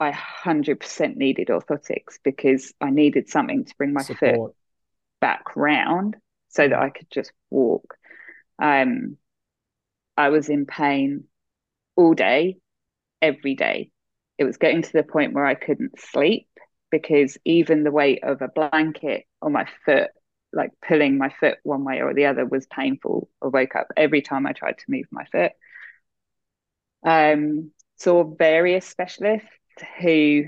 I 0.00 0.10
100% 0.10 1.16
needed 1.16 1.48
orthotics 1.48 2.18
because 2.24 2.72
I 2.80 2.90
needed 2.90 3.28
something 3.28 3.64
to 3.64 3.74
bring 3.76 3.92
my 3.92 4.02
Support. 4.02 4.50
foot 4.50 4.56
back 5.20 5.56
round 5.56 6.16
so 6.48 6.68
that 6.68 6.78
I 6.78 6.90
could 6.90 7.10
just 7.10 7.32
walk. 7.50 7.94
Um, 8.60 9.16
I 10.16 10.28
was 10.28 10.48
in 10.48 10.66
pain 10.66 11.24
all 11.96 12.14
day, 12.14 12.56
every 13.20 13.54
day. 13.54 13.90
It 14.38 14.44
was 14.44 14.56
getting 14.56 14.82
to 14.82 14.92
the 14.92 15.02
point 15.02 15.32
where 15.32 15.46
I 15.46 15.54
couldn't 15.54 16.00
sleep 16.00 16.48
because 16.90 17.38
even 17.44 17.84
the 17.84 17.90
weight 17.90 18.22
of 18.22 18.42
a 18.42 18.48
blanket 18.48 19.24
on 19.40 19.52
my 19.52 19.66
foot, 19.84 20.10
like 20.52 20.72
pulling 20.86 21.18
my 21.18 21.30
foot 21.40 21.58
one 21.62 21.84
way 21.84 22.00
or 22.00 22.14
the 22.14 22.26
other, 22.26 22.44
was 22.44 22.66
painful. 22.66 23.28
I 23.42 23.48
woke 23.48 23.76
up 23.76 23.88
every 23.96 24.22
time 24.22 24.46
I 24.46 24.52
tried 24.52 24.78
to 24.78 24.84
move 24.88 25.06
my 25.10 25.24
foot. 25.24 25.52
Um, 27.04 27.72
saw 27.96 28.24
various 28.24 28.86
specialists 28.86 29.48
who 30.00 30.44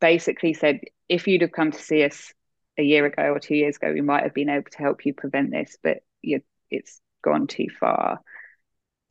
basically 0.00 0.54
said 0.54 0.80
if 1.08 1.26
you'd 1.26 1.42
have 1.42 1.52
come 1.52 1.72
to 1.72 1.82
see 1.82 2.04
us 2.04 2.32
a 2.78 2.82
year 2.82 3.06
ago 3.06 3.22
or 3.32 3.40
two 3.40 3.56
years 3.56 3.76
ago, 3.76 3.92
we 3.92 4.00
might 4.00 4.22
have 4.22 4.34
been 4.34 4.48
able 4.48 4.70
to 4.70 4.78
help 4.78 5.04
you 5.04 5.12
prevent 5.14 5.50
this, 5.50 5.76
but 5.82 5.98
you, 6.22 6.40
it's 6.70 7.00
gone 7.22 7.46
too 7.46 7.66
far. 7.80 8.20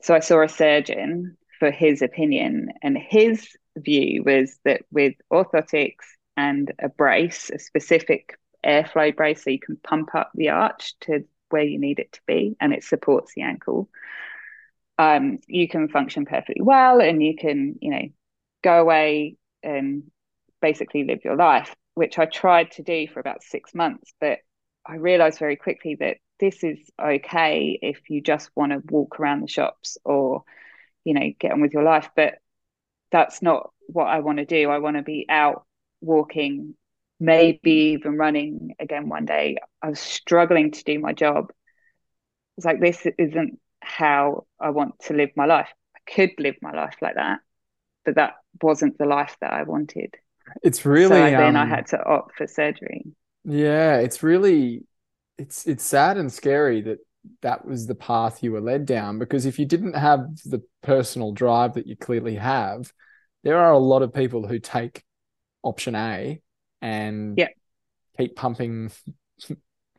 So 0.02 0.14
I 0.14 0.20
saw 0.20 0.42
a 0.42 0.48
surgeon 0.48 1.36
for 1.58 1.70
his 1.70 2.02
opinion, 2.02 2.68
and 2.82 2.96
his 2.96 3.48
view 3.76 4.22
was 4.24 4.58
that 4.64 4.82
with 4.90 5.14
orthotics 5.32 6.06
and 6.36 6.72
a 6.78 6.88
brace, 6.88 7.50
a 7.50 7.58
specific 7.58 8.38
airflow 8.64 9.14
brace, 9.14 9.44
so 9.44 9.50
you 9.50 9.60
can 9.60 9.76
pump 9.76 10.14
up 10.14 10.30
the 10.34 10.50
arch 10.50 10.98
to 11.00 11.24
where 11.50 11.62
you 11.62 11.78
need 11.78 11.98
it 11.98 12.12
to 12.12 12.20
be, 12.26 12.56
and 12.60 12.72
it 12.72 12.84
supports 12.84 13.32
the 13.34 13.42
ankle. 13.42 13.88
Um, 14.98 15.38
you 15.46 15.68
can 15.68 15.88
function 15.88 16.24
perfectly 16.24 16.62
well, 16.62 17.00
and 17.00 17.22
you 17.22 17.36
can, 17.36 17.76
you 17.80 17.90
know, 17.90 18.08
go 18.62 18.80
away 18.80 19.36
and 19.62 20.04
basically 20.60 21.04
live 21.04 21.24
your 21.24 21.36
life, 21.36 21.74
which 21.94 22.18
I 22.18 22.26
tried 22.26 22.72
to 22.72 22.82
do 22.82 23.06
for 23.06 23.20
about 23.20 23.42
six 23.42 23.74
months, 23.74 24.12
but 24.20 24.38
I 24.84 24.96
realized 24.96 25.38
very 25.38 25.56
quickly 25.56 25.96
that 25.96 26.16
this 26.40 26.64
is 26.64 26.78
okay 27.00 27.78
if 27.82 28.10
you 28.10 28.20
just 28.20 28.50
want 28.54 28.72
to 28.72 28.82
walk 28.90 29.20
around 29.20 29.42
the 29.42 29.48
shops 29.48 29.98
or, 30.04 30.44
you 31.04 31.14
know, 31.14 31.32
get 31.38 31.52
on 31.52 31.60
with 31.60 31.72
your 31.72 31.82
life. 31.82 32.08
But 32.16 32.34
that's 33.10 33.42
not 33.42 33.70
what 33.86 34.06
I 34.06 34.20
want 34.20 34.38
to 34.38 34.44
do. 34.44 34.70
I 34.70 34.78
want 34.78 34.96
to 34.96 35.02
be 35.02 35.26
out 35.28 35.64
walking, 36.00 36.74
maybe 37.20 37.70
even 37.96 38.16
running 38.16 38.74
again 38.78 39.08
one 39.08 39.24
day. 39.24 39.58
I 39.82 39.90
was 39.90 40.00
struggling 40.00 40.70
to 40.72 40.84
do 40.84 40.98
my 40.98 41.12
job. 41.12 41.50
It's 42.56 42.66
like, 42.66 42.80
this 42.80 43.06
isn't 43.18 43.58
how 43.80 44.46
I 44.60 44.70
want 44.70 44.98
to 45.04 45.14
live 45.14 45.30
my 45.36 45.46
life. 45.46 45.68
I 45.96 46.10
could 46.10 46.30
live 46.38 46.56
my 46.60 46.72
life 46.72 46.96
like 47.00 47.14
that, 47.14 47.40
but 48.04 48.16
that 48.16 48.34
wasn't 48.62 48.98
the 48.98 49.06
life 49.06 49.36
that 49.40 49.52
I 49.52 49.62
wanted. 49.62 50.14
It's 50.62 50.84
really. 50.84 51.10
So 51.10 51.14
then 51.14 51.56
um, 51.56 51.56
I 51.56 51.66
had 51.66 51.86
to 51.88 52.04
opt 52.04 52.36
for 52.36 52.46
surgery. 52.46 53.04
Yeah, 53.44 53.98
it's 53.98 54.22
really, 54.22 54.84
it's 55.36 55.66
it's 55.66 55.84
sad 55.84 56.16
and 56.16 56.32
scary 56.32 56.82
that 56.82 56.98
that 57.42 57.64
was 57.64 57.86
the 57.86 57.94
path 57.94 58.42
you 58.42 58.52
were 58.52 58.60
led 58.60 58.86
down 58.86 59.18
because 59.18 59.46
if 59.46 59.58
you 59.58 59.66
didn't 59.66 59.94
have 59.94 60.20
the 60.44 60.62
personal 60.82 61.32
drive 61.32 61.74
that 61.74 61.86
you 61.86 61.96
clearly 61.96 62.36
have, 62.36 62.92
there 63.44 63.58
are 63.58 63.72
a 63.72 63.78
lot 63.78 64.02
of 64.02 64.12
people 64.14 64.46
who 64.46 64.58
take 64.58 65.04
option 65.62 65.94
A 65.94 66.40
and 66.80 67.36
yeah. 67.36 67.48
keep 68.16 68.36
pumping 68.36 68.90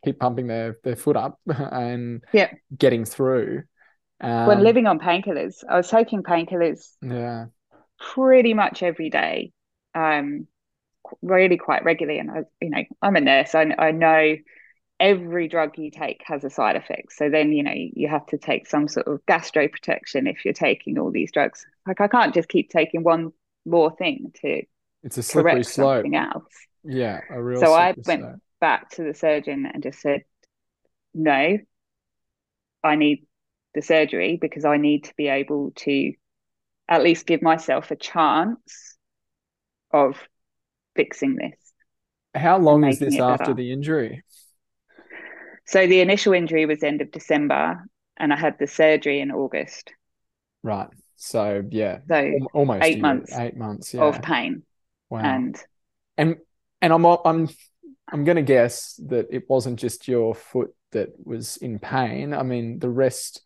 keep 0.03 0.19
pumping 0.19 0.47
their 0.47 0.77
their 0.83 0.95
foot 0.95 1.17
up 1.17 1.39
and 1.47 2.23
yeah. 2.33 2.51
getting 2.75 3.05
through. 3.05 3.63
Um, 4.21 4.47
when 4.47 4.63
living 4.63 4.85
on 4.85 4.99
painkillers, 4.99 5.63
I 5.67 5.77
was 5.77 5.89
taking 5.89 6.23
painkillers 6.23 6.87
yeah 7.01 7.45
pretty 7.99 8.53
much 8.53 8.81
every 8.81 9.09
day, 9.09 9.51
um, 9.93 10.47
really 11.21 11.57
quite 11.57 11.83
regularly. 11.83 12.19
And 12.19 12.31
I, 12.31 12.43
you 12.61 12.69
know, 12.69 12.83
I'm 13.01 13.15
a 13.15 13.21
nurse. 13.21 13.53
I 13.53 13.73
I 13.77 13.91
know 13.91 14.35
every 14.99 15.47
drug 15.47 15.77
you 15.77 15.91
take 15.91 16.21
has 16.25 16.43
a 16.43 16.49
side 16.49 16.75
effect. 16.75 17.13
So 17.13 17.29
then, 17.29 17.53
you 17.53 17.63
know, 17.63 17.73
you 17.73 18.07
have 18.09 18.25
to 18.27 18.37
take 18.37 18.67
some 18.67 18.87
sort 18.87 19.07
of 19.07 19.25
gastro 19.25 19.67
protection 19.67 20.27
if 20.27 20.43
you're 20.43 20.53
taking 20.53 20.97
all 20.97 21.11
these 21.11 21.31
drugs. 21.31 21.65
Like 21.87 22.01
I 22.01 22.07
can't 22.07 22.33
just 22.33 22.49
keep 22.49 22.69
taking 22.69 23.03
one 23.03 23.31
more 23.65 23.95
thing 23.95 24.31
to 24.41 24.63
it's 25.03 25.17
a 25.17 25.23
slippery 25.23 25.63
slope. 25.63 26.03
Something 26.03 26.15
else. 26.15 26.53
Yeah, 26.83 27.21
a 27.29 27.41
real. 27.41 27.59
So 27.59 27.73
I 27.73 27.93
went 28.05 28.41
back 28.59 28.89
to 28.91 29.03
the 29.03 29.13
surgeon 29.13 29.65
and 29.71 29.83
just 29.83 29.99
said, 29.99 30.23
"No, 31.13 31.57
I 32.83 32.95
need 32.95 33.25
the 33.73 33.81
surgery 33.81 34.37
because 34.39 34.65
I 34.65 34.77
need 34.77 35.05
to 35.05 35.13
be 35.15 35.27
able 35.27 35.71
to 35.77 36.13
at 36.87 37.03
least 37.03 37.27
give 37.27 37.41
myself 37.41 37.91
a 37.91 37.95
chance 37.95 38.97
of 39.91 40.17
fixing 40.95 41.35
this." 41.35 41.57
How 42.35 42.57
long 42.57 42.85
is 42.85 42.99
this 42.99 43.19
after 43.19 43.45
better. 43.45 43.53
the 43.55 43.71
injury? 43.71 44.23
So 45.65 45.85
the 45.85 46.01
initial 46.01 46.33
injury 46.33 46.65
was 46.65 46.81
end 46.81 47.01
of 47.01 47.11
December, 47.11 47.85
and 48.17 48.33
I 48.33 48.37
had 48.37 48.57
the 48.59 48.67
surgery 48.67 49.19
in 49.19 49.31
August. 49.31 49.93
Right. 50.63 50.89
So 51.15 51.63
yeah, 51.69 51.99
so 52.07 52.31
almost 52.53 52.83
eight 52.83 53.01
months, 53.01 53.37
eight 53.37 53.57
months 53.57 53.93
yeah. 53.93 54.03
of 54.03 54.21
pain. 54.21 54.63
Wow. 55.09 55.19
And 55.19 55.63
and 56.17 56.37
and 56.81 56.93
I'm 56.93 57.05
I'm 57.05 57.49
I'm 58.11 58.23
going 58.23 58.37
to 58.37 58.41
guess 58.41 58.99
that 59.07 59.27
it 59.29 59.49
wasn't 59.49 59.79
just 59.79 60.07
your 60.07 60.33
foot 60.33 60.73
that 60.91 61.09
was 61.23 61.57
in 61.57 61.79
pain. 61.79 62.33
I 62.33 62.43
mean, 62.43 62.79
the 62.79 62.89
rest 62.89 63.41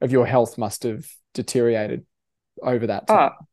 of 0.00 0.12
your 0.12 0.26
health 0.26 0.58
must 0.58 0.82
have 0.82 1.06
deteriorated 1.32 2.04
over 2.62 2.86
that 2.88 3.06
time. 3.06 3.30
Oh, 3.32 3.44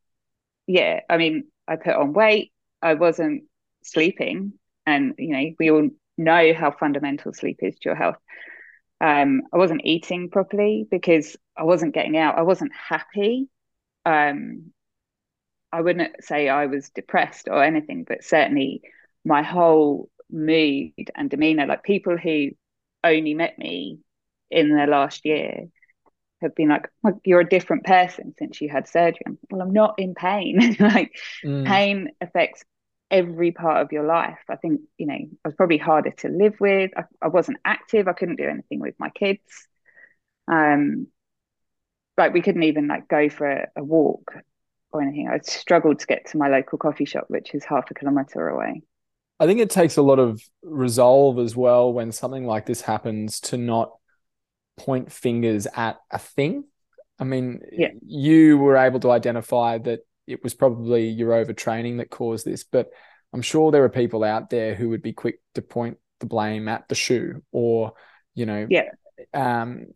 yeah. 0.68 1.02
I 1.10 1.18
mean, 1.18 1.46
I 1.68 1.78
put 1.78 1.96
on 1.96 2.13
weight. 2.13 2.52
I 2.82 2.96
wasn't 2.96 3.44
sleeping, 3.84 4.54
and 4.86 5.15
you 5.18 5.30
know, 5.30 5.54
we 5.60 5.72
all 5.72 5.89
know 6.18 6.54
how 6.54 6.72
fundamental 6.72 7.34
sleep 7.34 7.60
is 7.62 7.76
to 7.76 7.89
your 7.89 7.96
health. 7.96 8.18
Um, 9.02 9.44
I 9.54 9.58
wasn't 9.58 9.86
eating 9.86 10.30
properly 10.30 10.86
because 10.89 11.38
I 11.58 11.63
wasn't 11.63 11.94
getting 11.94 12.18
out. 12.18 12.38
I 12.38 12.42
wasn't 12.42 12.74
happy. 12.74 13.48
Um, 14.06 14.72
I 15.72 15.82
wouldn't 15.82 16.24
say 16.24 16.50
I 16.50 16.65
was 16.65 16.89
depressed 16.89 17.48
or 17.50 17.63
anything, 17.63 18.04
but 18.04 18.24
certainly 18.24 18.82
my 19.25 19.43
whole 19.43 20.10
mood 20.32 20.93
and 21.15 21.29
demeanor, 21.29 21.65
like 21.65 21.84
people 21.84 22.17
who 22.17 22.49
only 23.03 23.34
met 23.34 23.58
me 23.58 23.99
in 24.49 24.69
their 24.69 24.88
last 24.88 25.25
year 25.25 25.67
have 26.41 26.55
been 26.55 26.69
like, 26.69 26.89
you're 27.23 27.41
a 27.41 27.49
different 27.49 27.84
person 27.84 28.34
since 28.38 28.62
you 28.62 28.69
had 28.69 28.88
surgery. 28.88 29.21
well, 29.49 29.62
I'm 29.62 29.73
not 29.73 29.95
in 29.97 30.15
pain. 30.15 30.75
like 30.79 31.12
mm. 31.43 31.65
pain 31.65 32.10
affects 32.21 32.63
every 33.12 33.51
part 33.51 33.82
of 33.82 33.91
your 33.91 34.05
life. 34.05 34.39
I 34.47 34.55
think, 34.55 34.82
you 34.97 35.08
know, 35.08 35.15
I 35.15 35.47
was 35.47 35.55
probably 35.55 35.77
harder 35.77 36.12
to 36.12 36.29
live 36.29 36.55
with. 36.60 36.91
I, 36.95 37.03
I 37.21 37.27
wasn't 37.27 37.60
active. 37.65 38.08
I 38.08 38.13
couldn't 38.13 38.38
do 38.38 38.47
anything 38.47 38.79
with 38.79 38.95
my 38.99 39.10
kids. 39.10 39.41
Um, 40.47 41.08
like 42.17 42.34
we 42.34 42.41
couldn't 42.41 42.63
even 42.63 42.88
like 42.88 43.08
go 43.08 43.29
for 43.29 43.49
a, 43.49 43.67
a 43.77 43.84
walk 43.84 44.34
or 44.91 45.01
anything. 45.01 45.29
I 45.29 45.39
struggled 45.39 45.99
to 45.99 46.08
get 46.08 46.27
to 46.27 46.38
my 46.38 46.49
local 46.49 46.77
coffee 46.77 47.05
shop, 47.05 47.25
which 47.27 47.53
is 47.53 47.63
half 47.63 47.89
a 47.91 47.93
kilometer 47.93 48.47
away. 48.47 48.84
I 49.39 49.45
think 49.45 49.60
it 49.60 49.69
takes 49.69 49.97
a 49.97 50.02
lot 50.02 50.19
of 50.19 50.41
resolve 50.63 51.39
as 51.39 51.56
well 51.56 51.93
when 51.93 52.12
something 52.12 52.45
like 52.45 52.65
this 52.65 52.82
happens 52.82 53.39
to 53.41 53.58
not 53.58 53.91
point 54.78 55.12
fingers 55.12 55.67
at 55.75 55.97
a 56.12 56.19
thing. 56.19 56.65
I 57.19 57.23
mean, 57.23 57.62
yeah. 57.71 57.89
you 58.06 58.58
were 58.58 58.78
able 58.78 58.99
to 59.02 59.12
identify 59.12 59.78
that 59.80 60.02
it 60.28 60.43
was 60.43 60.54
probably 60.54 61.08
your 61.08 61.32
overtraining 61.32 61.97
that 61.97 62.10
caused 62.10 62.45
this, 62.45 62.63
but 62.63 62.89
I'm 63.34 63.41
sure 63.41 63.71
there 63.71 63.84
are 63.84 63.89
people 63.89 64.23
out 64.23 64.49
there 64.49 64.75
who 64.75 64.89
would 64.89 65.02
be 65.02 65.13
quick 65.13 65.41
to 65.56 65.62
point 65.62 65.97
the 66.19 66.25
blame 66.25 66.67
at 66.67 66.88
the 66.88 66.95
shoe 66.95 67.41
or, 67.52 67.93
you 68.36 68.45
know, 68.45 68.67
yeah. 68.69 68.89
Um, 69.34 69.88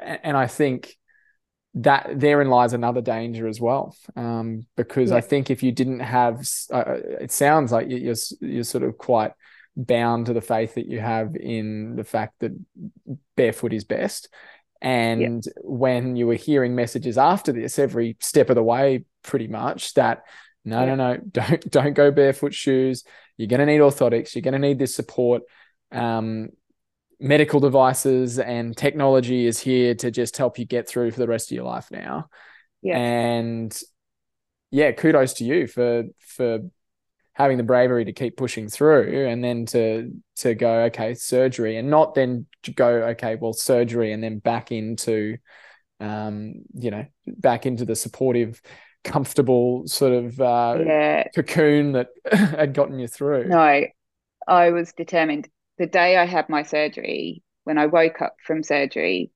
and 0.00 0.36
I 0.36 0.46
think 0.46 0.96
that 1.74 2.18
therein 2.18 2.48
lies 2.48 2.72
another 2.72 3.00
danger 3.00 3.46
as 3.46 3.60
well, 3.60 3.96
um, 4.16 4.66
because 4.76 5.10
yeah. 5.10 5.16
I 5.16 5.20
think 5.20 5.50
if 5.50 5.62
you 5.62 5.72
didn't 5.72 6.00
have, 6.00 6.48
uh, 6.72 6.96
it 7.20 7.30
sounds 7.30 7.70
like 7.70 7.88
you're 7.88 8.16
you're 8.40 8.64
sort 8.64 8.84
of 8.84 8.98
quite 8.98 9.32
bound 9.76 10.26
to 10.26 10.32
the 10.32 10.40
faith 10.40 10.74
that 10.74 10.86
you 10.86 11.00
have 11.00 11.36
in 11.36 11.96
the 11.96 12.04
fact 12.04 12.34
that 12.40 12.52
barefoot 13.36 13.72
is 13.72 13.84
best. 13.84 14.28
And 14.82 15.44
yeah. 15.44 15.52
when 15.62 16.16
you 16.16 16.26
were 16.26 16.34
hearing 16.34 16.74
messages 16.74 17.18
after 17.18 17.52
this, 17.52 17.78
every 17.78 18.16
step 18.20 18.48
of 18.50 18.56
the 18.56 18.62
way, 18.62 19.04
pretty 19.22 19.46
much 19.46 19.94
that 19.94 20.22
no, 20.64 20.84
yeah. 20.84 20.94
no, 20.94 21.12
no, 21.14 21.16
don't 21.30 21.70
don't 21.70 21.94
go 21.94 22.10
barefoot 22.10 22.54
shoes. 22.54 23.04
You're 23.36 23.48
going 23.48 23.60
to 23.60 23.66
need 23.66 23.80
orthotics. 23.80 24.34
You're 24.34 24.42
going 24.42 24.52
to 24.52 24.58
need 24.58 24.78
this 24.78 24.94
support. 24.94 25.42
Um, 25.92 26.50
medical 27.20 27.60
devices 27.60 28.38
and 28.38 28.76
technology 28.76 29.46
is 29.46 29.60
here 29.60 29.94
to 29.94 30.10
just 30.10 30.36
help 30.36 30.58
you 30.58 30.64
get 30.64 30.88
through 30.88 31.10
for 31.10 31.20
the 31.20 31.28
rest 31.28 31.50
of 31.50 31.54
your 31.54 31.64
life 31.64 31.90
now. 31.90 32.28
Yeah. 32.82 32.98
And 32.98 33.78
yeah, 34.70 34.92
kudos 34.92 35.34
to 35.34 35.44
you 35.44 35.66
for 35.66 36.04
for 36.18 36.60
having 37.34 37.56
the 37.56 37.62
bravery 37.62 38.04
to 38.04 38.12
keep 38.12 38.36
pushing 38.36 38.68
through 38.68 39.26
and 39.28 39.42
then 39.42 39.66
to 39.66 40.12
to 40.36 40.54
go 40.54 40.82
okay 40.84 41.14
surgery 41.14 41.76
and 41.76 41.88
not 41.88 42.14
then 42.14 42.46
go 42.74 42.88
okay 42.88 43.36
well 43.36 43.52
surgery 43.52 44.12
and 44.12 44.22
then 44.22 44.38
back 44.38 44.72
into 44.72 45.38
um 46.00 46.52
you 46.74 46.90
know 46.90 47.06
back 47.26 47.64
into 47.64 47.86
the 47.86 47.96
supportive 47.96 48.60
comfortable 49.04 49.86
sort 49.86 50.12
of 50.12 50.40
uh, 50.40 50.76
yeah. 50.84 51.28
cocoon 51.34 51.92
that 51.92 52.08
had 52.32 52.74
gotten 52.74 52.98
you 52.98 53.08
through. 53.08 53.48
No, 53.48 53.84
I 54.46 54.70
was 54.70 54.92
determined. 54.92 55.48
The 55.80 55.86
day 55.86 56.18
I 56.18 56.26
had 56.26 56.50
my 56.50 56.62
surgery, 56.62 57.42
when 57.64 57.78
I 57.78 57.86
woke 57.86 58.20
up 58.20 58.36
from 58.46 58.62
surgery, 58.62 59.32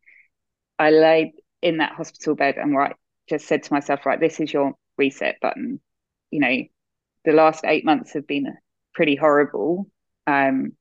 I 0.79 0.91
laid 0.91 1.33
in 1.63 1.79
that 1.79 1.95
hospital 1.95 2.35
bed 2.35 2.57
and 2.59 2.77
right 2.77 2.95
just 3.31 3.47
said 3.47 3.63
to 3.63 3.73
myself, 3.73 4.05
right, 4.05 4.21
this 4.21 4.41
is 4.41 4.53
your 4.53 4.75
reset 4.99 5.39
button. 5.41 5.81
You 6.31 6.41
know, 6.41 6.57
the 7.25 7.33
last 7.33 7.65
eight 7.65 7.87
months 7.87 8.13
have 8.13 8.27
been 8.27 8.55
pretty 8.93 9.17
horrible. 9.17 9.91
Um, 10.27 10.73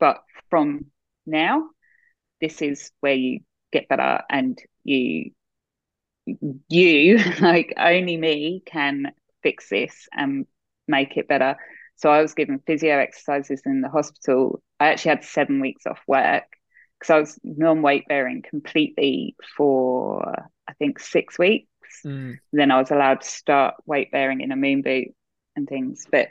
but 0.00 0.16
from 0.50 0.86
now, 1.26 1.68
this 2.40 2.60
is 2.60 2.90
where 2.98 3.14
you 3.14 3.42
get 3.70 3.88
better 3.88 4.22
and 4.28 4.58
you 4.82 5.30
you, 6.68 7.18
like 7.40 7.72
only 7.78 8.16
me, 8.16 8.64
can 8.66 9.12
fix 9.44 9.68
this 9.68 10.08
and 10.12 10.44
make 10.88 11.16
it 11.16 11.28
better. 11.28 11.56
So 11.98 12.10
I 12.10 12.22
was 12.22 12.34
given 12.34 12.60
physio 12.60 12.96
exercises 12.98 13.62
in 13.66 13.80
the 13.80 13.88
hospital. 13.88 14.62
I 14.78 14.88
actually 14.88 15.10
had 15.10 15.24
seven 15.24 15.60
weeks 15.60 15.84
off 15.84 16.00
work 16.06 16.44
because 16.98 17.10
I 17.10 17.18
was 17.18 17.38
non 17.42 17.82
weight 17.82 18.06
bearing 18.08 18.42
completely 18.48 19.34
for 19.56 20.46
I 20.68 20.72
think 20.74 21.00
six 21.00 21.38
weeks. 21.38 21.68
Mm. 22.06 22.38
Then 22.52 22.70
I 22.70 22.78
was 22.78 22.92
allowed 22.92 23.22
to 23.22 23.28
start 23.28 23.74
weight 23.84 24.12
bearing 24.12 24.40
in 24.40 24.52
a 24.52 24.56
moon 24.56 24.82
boot 24.82 25.08
and 25.56 25.68
things. 25.68 26.06
But 26.10 26.28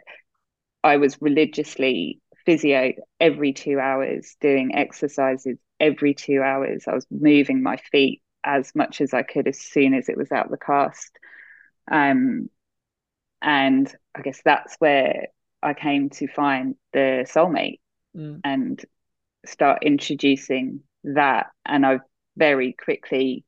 I 0.85 0.97
was 0.97 1.21
religiously 1.21 2.21
physio 2.45 2.93
every 3.19 3.51
two 3.51 3.77
hours, 3.77 4.37
doing 4.39 4.73
exercises 4.73 5.57
every 5.81 6.13
two 6.13 6.41
hours. 6.41 6.85
I 6.87 6.95
was 6.95 7.05
moving 7.11 7.61
my 7.61 7.75
feet 7.91 8.21
as 8.41 8.73
much 8.73 9.01
as 9.01 9.13
I 9.13 9.23
could 9.23 9.49
as 9.49 9.59
soon 9.59 9.93
as 9.93 10.07
it 10.07 10.17
was 10.17 10.31
out 10.31 10.49
the 10.49 10.57
cast. 10.57 11.11
Um, 11.91 12.49
and 13.41 13.93
I 14.15 14.21
guess 14.21 14.41
that's 14.43 14.77
where 14.79 15.27
I 15.61 15.73
came 15.73 16.09
to 16.11 16.27
find 16.27 16.75
the 16.93 17.25
soulmate 17.27 17.79
mm. 18.15 18.39
and 18.43 18.83
start 19.45 19.83
introducing 19.83 20.81
that. 21.03 21.47
And 21.65 21.85
I 21.85 21.99
very 22.35 22.73
quickly 22.73 23.45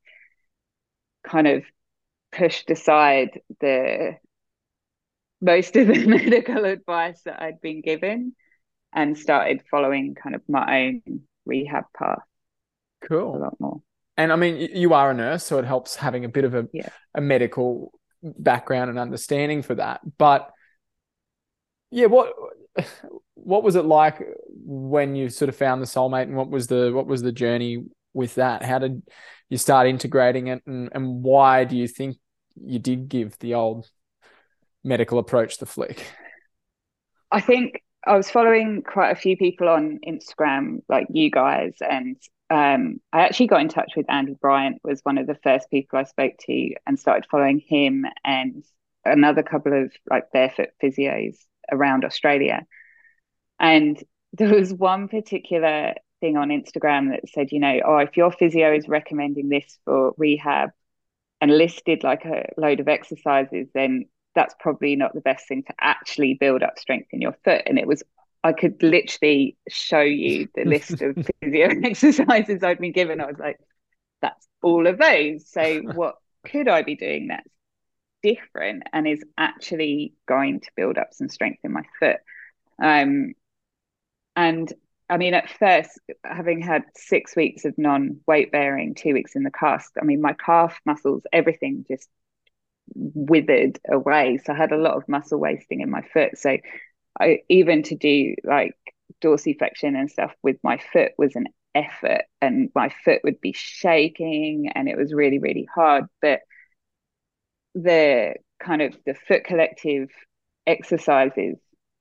kind 1.24 1.48
of 1.48 1.64
pushed 2.32 2.70
aside 2.70 3.42
the 3.60 4.18
most 5.42 5.76
of 5.76 5.88
the 5.88 6.06
medical 6.08 6.66
advice 6.66 7.22
that 7.24 7.42
I'd 7.42 7.62
been 7.62 7.82
given 7.82 8.36
and 8.94 9.18
started 9.18 9.64
following 9.70 10.16
kind 10.16 10.36
of 10.36 10.42
my 10.48 10.88
own 10.88 11.22
rehab 11.46 11.86
path. 11.98 12.20
Cool. 13.08 13.36
A 13.36 13.40
lot 13.40 13.60
more. 13.60 13.82
And 14.18 14.34
I 14.34 14.36
mean, 14.36 14.70
you 14.74 14.94
are 14.94 15.12
a 15.12 15.14
nurse, 15.14 15.46
so 15.46 15.60
it 15.60 15.66
helps 15.66 15.96
having 15.96 16.26
a 16.26 16.30
bit 16.30 16.44
of 16.44 16.54
a, 16.54 16.68
yeah. 16.74 16.90
a 17.16 17.22
medical 17.22 17.94
background 18.22 18.90
and 18.90 19.00
understanding 19.00 19.62
for 19.62 19.76
that. 19.76 20.02
But 20.18 20.52
yeah, 21.92 22.06
what 22.06 22.34
what 23.36 23.64
was 23.64 23.76
it 23.76 23.86
like 23.86 24.22
when 24.48 25.16
you 25.16 25.30
sort 25.30 25.50
of 25.50 25.56
found 25.56 25.82
the 25.82 25.86
soulmate, 25.86 26.24
and 26.24 26.36
what 26.36 26.50
was 26.50 26.68
the 26.68 26.92
what 26.94 27.08
was 27.08 27.22
the 27.22 27.32
journey 27.32 27.84
with 28.14 28.36
that? 28.36 28.64
How 28.64 28.80
did 28.80 29.04
you 29.50 29.58
start 29.58 29.88
integrating 29.88 30.48
it, 30.48 30.62
and 30.66 30.90
and 30.94 31.24
why 31.24 31.64
do 31.64 31.76
you 31.76 31.88
think 31.88 32.18
you 32.62 32.80
did 32.80 33.10
give 33.10 33.38
the 33.40 33.56
old 33.56 33.90
medical 34.84 35.20
approach 35.20 35.58
the 35.58 35.66
flick? 35.66 36.06
I 37.32 37.42
think 37.42 37.82
I 38.06 38.16
was 38.16 38.30
following 38.30 38.82
quite 38.82 39.12
a 39.12 39.16
few 39.16 39.38
people 39.38 39.70
on 39.70 40.00
Instagram, 40.08 40.80
like 40.88 41.08
you 41.10 41.32
guys, 41.32 41.74
and 41.82 42.18
um, 42.50 43.00
I 43.14 43.22
actually 43.22 43.48
got 43.48 43.62
in 43.62 43.70
touch 43.70 43.94
with 43.96 44.10
Andy 44.10 44.36
Bryant, 44.40 44.80
was 44.84 45.02
one 45.04 45.18
of 45.18 45.28
the 45.28 45.38
first 45.44 45.70
people 45.70 46.00
I 46.00 46.04
spoke 46.04 46.34
to, 46.46 46.76
and 46.86 47.00
started 47.00 47.28
following 47.30 47.60
him 47.60 48.06
and 48.24 48.64
another 49.06 49.44
couple 49.44 49.74
of 49.74 49.92
like 50.10 50.32
barefoot 50.32 50.70
physios 50.84 51.38
around 51.72 52.06
Australia. 52.06 52.66
And 53.60 54.02
there 54.34 54.54
was 54.54 54.74
one 54.74 55.08
particular 55.08 55.96
thing 56.20 56.38
on 56.38 56.50
Instagram 56.50 57.12
that 57.12 57.30
said, 57.30 57.52
you 57.52 57.60
know, 57.60 57.80
oh, 57.86 57.98
if 57.98 58.18
your 58.18 58.32
physio 58.32 58.74
is 58.74 58.88
recommending 58.88 59.50
this 59.50 59.78
for 59.86 60.14
rehab 60.18 60.72
and 61.42 61.58
listed 61.58 62.04
like 62.04 62.26
a 62.26 62.50
load 62.58 62.80
of 62.80 62.88
exercises, 62.88 63.68
then 63.74 64.06
that's 64.36 64.56
probably 64.60 64.96
not 64.96 65.14
the 65.14 65.22
best 65.22 65.48
thing 65.48 65.64
to 65.64 65.74
actually 65.80 66.36
build 66.36 66.64
up 66.64 66.78
strength 66.78 67.10
in 67.12 67.22
your 67.22 67.36
foot. 67.44 67.64
And 67.66 67.80
it 67.80 67.88
was 67.88 68.04
I 68.44 68.54
could 68.54 68.82
literally 68.82 69.58
show 69.68 70.02
you 70.02 70.48
the 70.56 70.64
list 70.64 71.02
of 71.02 71.16
physio 71.42 71.70
exercises 71.84 72.64
I'd 72.64 72.80
been 72.80 72.94
given. 72.94 73.20
I 73.20 73.26
was 73.26 73.40
like, 73.40 73.60
that's 74.22 74.48
all 74.62 74.88
of 74.88 74.98
those. 74.98 75.50
So 75.50 75.80
what 75.94 76.16
could 76.46 76.68
I 76.68 76.84
be 76.84 76.96
doing 76.96 77.28
that's 77.28 77.50
different 78.24 78.84
and 78.94 79.08
is 79.08 79.24
actually 79.38 80.14
going 80.28 80.60
to 80.62 80.72
build 80.76 80.98
up 80.98 81.14
some 81.14 81.30
strength 81.30 81.60
in 81.64 81.74
my 81.74 81.84
foot? 82.00 82.18
Um, 82.82 83.34
and 84.36 84.72
I 85.10 85.18
mean, 85.18 85.34
at 85.34 85.50
first, 85.50 86.00
having 86.24 86.62
had 86.62 86.84
six 86.96 87.36
weeks 87.36 87.66
of 87.66 87.78
non 87.78 88.22
weight 88.28 88.52
bearing, 88.52 88.94
two 88.96 89.14
weeks 89.14 89.36
in 89.36 89.44
the 89.44 89.52
cast, 89.52 89.92
I 90.00 90.06
mean, 90.06 90.22
my 90.22 90.34
calf 90.34 90.80
muscles, 90.86 91.24
everything 91.34 91.86
just 91.88 92.08
withered 92.96 93.80
away. 93.90 94.40
So 94.44 94.54
I 94.54 94.58
had 94.58 94.72
a 94.72 94.78
lot 94.78 94.96
of 94.96 95.08
muscle 95.08 95.40
wasting 95.40 95.82
in 95.82 95.90
my 95.90 96.02
foot. 96.14 96.38
So 96.38 96.58
I 97.20 97.40
even 97.50 97.84
to 97.84 97.96
do 97.96 98.36
like 98.44 98.76
dorsiflexion 99.22 99.98
and 100.00 100.10
stuff 100.10 100.34
with 100.44 100.58
my 100.64 100.80
foot 100.94 101.12
was 101.18 101.36
an 101.36 101.48
effort 101.76 102.24
and 102.42 102.70
my 102.76 102.90
foot 103.04 103.22
would 103.24 103.42
be 103.42 103.54
shaking 103.54 104.72
and 104.74 104.90
it 104.90 104.98
was 104.98 105.14
really 105.14 105.38
really 105.38 105.68
hard 105.74 106.06
but 106.22 106.40
the 107.76 108.36
kind 108.60 108.82
of 108.82 108.98
the 109.06 109.14
foot 109.14 109.44
collective 109.44 110.10
exercises 110.68 111.58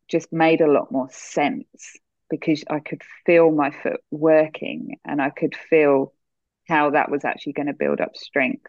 just 0.08 0.32
made 0.32 0.60
a 0.60 0.70
lot 0.70 0.90
more 0.90 1.08
sense 1.10 1.96
because 2.30 2.64
I 2.68 2.80
could 2.80 3.02
feel 3.24 3.50
my 3.50 3.70
foot 3.70 4.00
working 4.10 4.98
and 5.04 5.20
I 5.20 5.30
could 5.30 5.54
feel 5.54 6.12
how 6.66 6.90
that 6.90 7.10
was 7.10 7.24
actually 7.24 7.54
going 7.54 7.66
to 7.68 7.74
build 7.74 8.00
up 8.00 8.16
strength 8.16 8.66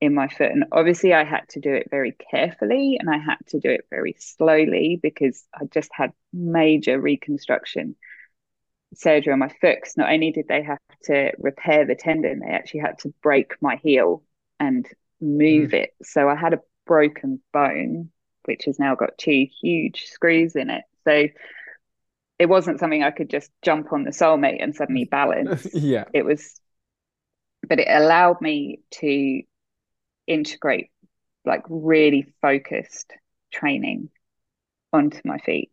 in 0.00 0.14
my 0.14 0.28
foot. 0.28 0.52
And 0.52 0.64
obviously, 0.72 1.12
I 1.14 1.24
had 1.24 1.48
to 1.50 1.60
do 1.60 1.72
it 1.72 1.88
very 1.90 2.16
carefully 2.30 2.98
and 3.00 3.10
I 3.10 3.18
had 3.18 3.38
to 3.48 3.60
do 3.60 3.70
it 3.70 3.86
very 3.90 4.16
slowly 4.18 4.98
because 5.02 5.44
I 5.54 5.64
just 5.66 5.90
had 5.92 6.12
major 6.32 7.00
reconstruction 7.00 7.96
surgery 8.94 9.32
on 9.32 9.40
my 9.40 9.48
foot. 9.60 9.78
Not 9.96 10.12
only 10.12 10.30
did 10.30 10.46
they 10.48 10.62
have 10.62 10.78
to 11.04 11.32
repair 11.38 11.86
the 11.86 11.94
tendon, 11.94 12.40
they 12.40 12.52
actually 12.52 12.80
had 12.80 12.98
to 13.00 13.14
break 13.22 13.54
my 13.60 13.76
heel 13.76 14.22
and 14.60 14.86
move 15.20 15.70
mm. 15.70 15.74
it. 15.74 15.90
So 16.02 16.28
I 16.28 16.34
had 16.34 16.54
a 16.54 16.60
broken 16.86 17.40
bone, 17.52 18.10
which 18.44 18.64
has 18.66 18.78
now 18.78 18.94
got 18.94 19.18
two 19.18 19.46
huge 19.60 20.06
screws 20.06 20.56
in 20.56 20.70
it. 20.70 20.84
So 21.04 21.28
it 22.38 22.46
wasn't 22.46 22.80
something 22.80 23.02
I 23.02 23.10
could 23.10 23.30
just 23.30 23.50
jump 23.62 23.92
on 23.92 24.04
the 24.04 24.10
soulmate 24.10 24.62
and 24.62 24.74
suddenly 24.74 25.04
balance. 25.10 25.66
yeah. 25.74 26.04
It 26.12 26.24
was, 26.24 26.60
but 27.66 27.80
it 27.80 27.88
allowed 27.88 28.40
me 28.40 28.80
to 28.92 29.42
integrate 30.26 30.90
like 31.44 31.62
really 31.68 32.34
focused 32.42 33.12
training 33.52 34.10
onto 34.92 35.20
my 35.24 35.38
feet. 35.38 35.70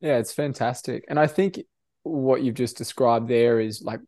Yeah, 0.00 0.18
it's 0.18 0.32
fantastic. 0.32 1.04
And 1.08 1.18
I 1.18 1.26
think 1.26 1.60
what 2.02 2.42
you've 2.42 2.54
just 2.54 2.76
described 2.76 3.28
there 3.28 3.60
is 3.60 3.82
like 3.82 4.00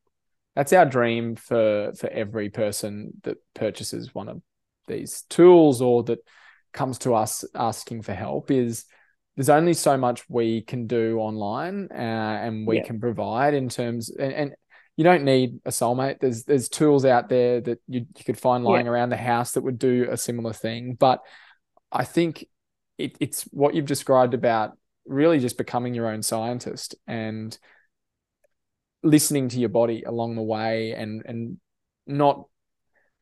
that's 0.54 0.72
our 0.72 0.86
dream 0.86 1.36
for 1.36 1.92
for 1.96 2.08
every 2.08 2.50
person 2.50 3.12
that 3.22 3.38
purchases 3.54 4.14
one 4.14 4.28
of 4.28 4.42
these 4.86 5.22
tools 5.28 5.80
or 5.80 6.02
that 6.04 6.18
comes 6.72 6.98
to 6.98 7.14
us 7.14 7.44
asking 7.54 8.02
for 8.02 8.12
help 8.12 8.50
is 8.50 8.84
there's 9.36 9.48
only 9.48 9.74
so 9.74 9.96
much 9.96 10.28
we 10.28 10.62
can 10.62 10.86
do 10.86 11.18
online 11.18 11.88
uh, 11.90 11.94
and 11.94 12.66
we 12.66 12.76
yeah. 12.76 12.82
can 12.84 13.00
provide 13.00 13.54
in 13.54 13.68
terms 13.68 14.10
and, 14.10 14.32
and 14.32 14.54
you 14.96 15.04
don't 15.04 15.24
need 15.24 15.60
a 15.64 15.70
soulmate. 15.70 16.20
There's 16.20 16.44
there's 16.44 16.68
tools 16.68 17.06
out 17.06 17.30
there 17.30 17.62
that 17.62 17.78
you, 17.88 18.00
you 18.18 18.24
could 18.24 18.38
find 18.38 18.64
lying 18.64 18.84
yeah. 18.84 18.92
around 18.92 19.08
the 19.08 19.16
house 19.16 19.52
that 19.52 19.62
would 19.62 19.78
do 19.78 20.06
a 20.10 20.16
similar 20.18 20.52
thing. 20.52 20.94
But 20.94 21.20
I 21.90 22.04
think 22.04 22.44
it, 22.98 23.16
it's 23.18 23.44
what 23.44 23.74
you've 23.74 23.86
described 23.86 24.34
about 24.34 24.76
really 25.06 25.38
just 25.38 25.56
becoming 25.56 25.94
your 25.94 26.06
own 26.06 26.22
scientist 26.22 26.96
and 27.06 27.56
listening 29.02 29.48
to 29.48 29.58
your 29.58 29.68
body 29.68 30.02
along 30.02 30.36
the 30.36 30.42
way 30.42 30.92
and 30.92 31.22
and 31.24 31.58
not 32.06 32.44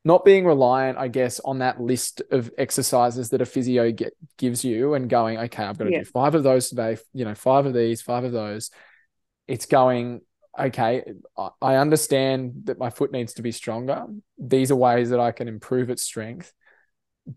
not 0.04 0.24
being 0.24 0.46
reliant, 0.46 0.96
I 0.96 1.08
guess, 1.08 1.40
on 1.40 1.58
that 1.58 1.80
list 1.80 2.22
of 2.30 2.50
exercises 2.56 3.30
that 3.30 3.42
a 3.42 3.46
physio 3.46 3.90
get, 3.92 4.16
gives 4.38 4.64
you 4.64 4.94
and 4.94 5.10
going, 5.10 5.36
okay, 5.38 5.64
I've 5.64 5.76
got 5.76 5.84
to 5.84 5.90
yeah. 5.90 5.98
do 5.98 6.04
five 6.04 6.34
of 6.34 6.44
those 6.44 6.68
today, 6.68 6.96
you 7.12 7.24
know, 7.24 7.34
five 7.34 7.66
of 7.66 7.74
these, 7.74 8.00
five 8.00 8.24
of 8.24 8.32
those. 8.32 8.70
It's 9.46 9.66
going, 9.66 10.22
okay, 10.58 11.04
I 11.60 11.76
understand 11.76 12.62
that 12.64 12.78
my 12.78 12.90
foot 12.90 13.12
needs 13.12 13.34
to 13.34 13.42
be 13.42 13.52
stronger. 13.52 14.06
These 14.38 14.70
are 14.70 14.76
ways 14.76 15.10
that 15.10 15.20
I 15.20 15.32
can 15.32 15.48
improve 15.48 15.90
its 15.90 16.02
strength 16.02 16.52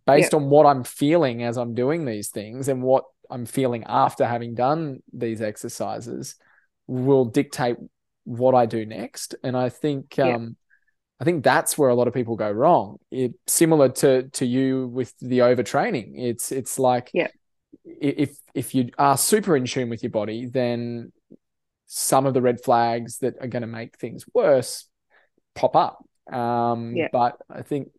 based 0.06 0.34
on 0.34 0.50
what 0.50 0.66
I'm 0.66 0.84
feeling 0.84 1.44
as 1.44 1.58
I'm 1.58 1.74
doing 1.74 2.06
these 2.06 2.30
things 2.30 2.68
and 2.68 2.82
what 2.82 3.04
I'm 3.30 3.46
feeling 3.46 3.84
after 3.86 4.26
having 4.26 4.56
done 4.56 5.02
these 5.12 5.42
exercises 5.42 6.36
will 6.88 7.26
dictate 7.26 7.78
what 8.24 8.56
I 8.56 8.66
do 8.66 8.86
next. 8.86 9.36
And 9.44 9.56
I 9.58 9.70
think, 9.70 10.18
um, 10.20 10.56
I 11.20 11.24
think 11.24 11.44
that's 11.44 11.78
where 11.78 11.90
a 11.90 11.96
lot 11.96 12.08
of 12.08 12.14
people 12.14 12.36
go 12.36 12.50
wrong. 12.50 12.98
It 13.12 13.34
similar 13.46 13.90
to 13.90 14.30
to 14.30 14.46
you 14.46 14.88
with 14.88 15.14
the 15.20 15.40
overtraining. 15.40 16.14
It's 16.16 16.52
it's 16.52 16.80
like 16.80 17.12
yeah. 17.14 17.28
if 17.84 18.36
if 18.56 18.74
you 18.74 18.90
are 18.98 19.18
super 19.18 19.56
in 19.56 19.66
tune 19.66 19.90
with 19.90 20.02
your 20.02 20.10
body, 20.10 20.48
then 20.48 21.12
some 21.86 22.26
of 22.26 22.34
the 22.34 22.42
red 22.42 22.64
flags 22.64 23.20
that 23.20 23.36
are 23.40 23.48
going 23.48 23.62
to 23.62 23.68
make 23.68 23.98
things 23.98 24.26
worse 24.34 24.88
pop 25.54 25.76
up. 25.76 26.04
Um, 26.34 26.96
yeah. 26.96 27.10
But 27.12 27.38
I 27.50 27.62
think 27.62 27.90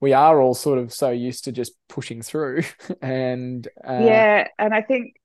we 0.00 0.12
are 0.12 0.40
all 0.40 0.54
sort 0.54 0.78
of 0.78 0.92
so 0.92 1.10
used 1.10 1.44
to 1.44 1.52
just 1.52 1.72
pushing 1.88 2.22
through. 2.22 2.62
and 3.02 3.66
uh, 3.84 4.02
yeah, 4.02 4.48
and 4.58 4.72
I 4.72 4.82
think 4.82 5.16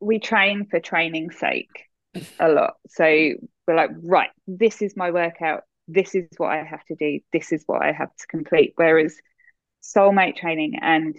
we 0.00 0.18
train 0.18 0.66
for 0.70 0.80
training's 0.80 1.38
sake 1.38 1.89
a 2.38 2.48
lot. 2.48 2.74
So 2.88 3.04
we're 3.66 3.76
like, 3.76 3.90
right, 4.02 4.30
this 4.46 4.82
is 4.82 4.96
my 4.96 5.10
workout. 5.10 5.64
This 5.88 6.14
is 6.14 6.28
what 6.36 6.50
I 6.50 6.62
have 6.62 6.84
to 6.86 6.94
do. 6.94 7.20
This 7.32 7.52
is 7.52 7.64
what 7.66 7.82
I 7.82 7.92
have 7.92 8.14
to 8.16 8.26
complete. 8.26 8.72
Whereas 8.76 9.16
soulmate 9.82 10.36
training 10.36 10.78
and 10.80 11.16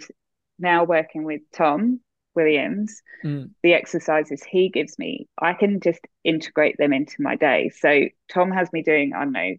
now 0.58 0.84
working 0.84 1.24
with 1.24 1.42
Tom, 1.52 2.00
Williams, 2.34 3.02
mm. 3.24 3.50
the 3.62 3.74
exercises 3.74 4.42
he 4.42 4.68
gives 4.68 4.98
me, 4.98 5.28
I 5.40 5.52
can 5.54 5.80
just 5.80 6.00
integrate 6.24 6.76
them 6.78 6.92
into 6.92 7.16
my 7.20 7.36
day. 7.36 7.70
So 7.76 8.04
Tom 8.30 8.50
has 8.52 8.72
me 8.72 8.82
doing, 8.82 9.12
I 9.14 9.24
don't 9.24 9.32
know, 9.32 9.54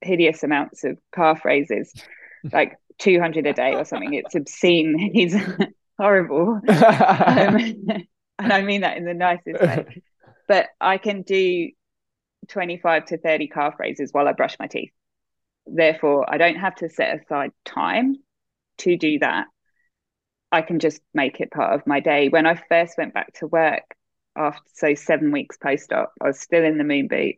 hideous 0.00 0.42
amounts 0.42 0.84
of 0.84 0.98
calf 1.14 1.44
raises, 1.44 1.92
like 2.52 2.76
200 2.98 3.46
a 3.46 3.52
day 3.52 3.74
or 3.74 3.84
something. 3.84 4.14
It's 4.14 4.34
obscene. 4.34 4.98
He's 5.12 5.36
horrible. 5.98 6.60
um, 6.68 7.76
and 8.38 8.52
I 8.52 8.62
mean 8.62 8.82
that 8.82 8.96
in 8.96 9.04
the 9.04 9.14
nicest 9.14 9.60
way. 9.60 10.02
But 10.48 10.68
I 10.80 10.98
can 10.98 11.22
do 11.22 11.70
25 12.48 13.06
to 13.06 13.18
30 13.18 13.48
calf 13.48 13.74
raises 13.78 14.12
while 14.12 14.28
I 14.28 14.32
brush 14.32 14.56
my 14.58 14.66
teeth. 14.66 14.92
Therefore, 15.66 16.26
I 16.32 16.38
don't 16.38 16.56
have 16.56 16.74
to 16.76 16.88
set 16.88 17.20
aside 17.20 17.52
time 17.64 18.16
to 18.78 18.96
do 18.96 19.18
that. 19.20 19.46
I 20.50 20.62
can 20.62 20.80
just 20.80 21.00
make 21.14 21.40
it 21.40 21.50
part 21.50 21.74
of 21.74 21.86
my 21.86 22.00
day. 22.00 22.28
When 22.28 22.46
I 22.46 22.60
first 22.68 22.98
went 22.98 23.14
back 23.14 23.32
to 23.34 23.46
work 23.46 23.84
after 24.36 24.62
so 24.74 24.94
seven 24.94 25.30
weeks 25.32 25.56
post 25.56 25.92
op, 25.92 26.12
I 26.20 26.28
was 26.28 26.40
still 26.40 26.64
in 26.64 26.78
the 26.78 26.84
moon 26.84 27.08
boot. 27.08 27.36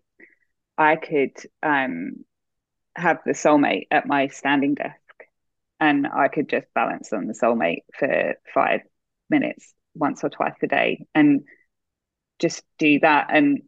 I 0.77 0.97
could 0.97 1.37
um, 1.63 2.25
have 2.97 3.19
the 3.25 3.33
soulmate 3.33 3.87
at 3.91 4.07
my 4.07 4.29
standing 4.29 4.75
desk 4.75 4.99
and 5.81 6.07
I 6.07 6.29
could 6.29 6.49
just 6.49 6.67
balance 6.75 7.13
on 7.13 7.27
the 7.27 7.35
soulmate 7.35 7.83
for 7.97 8.35
five 8.53 8.81
minutes 9.31 9.73
once 9.95 10.25
or 10.25 10.31
twice 10.31 10.55
a 10.63 10.67
day 10.67 11.07
and 11.15 11.43
just 12.39 12.63
do 12.79 13.01
that. 13.01 13.29
And 13.31 13.63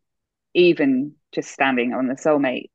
even 0.55 1.13
just 1.33 1.51
standing 1.51 1.93
on 1.93 2.07
the 2.07 2.15
soulmate 2.15 2.71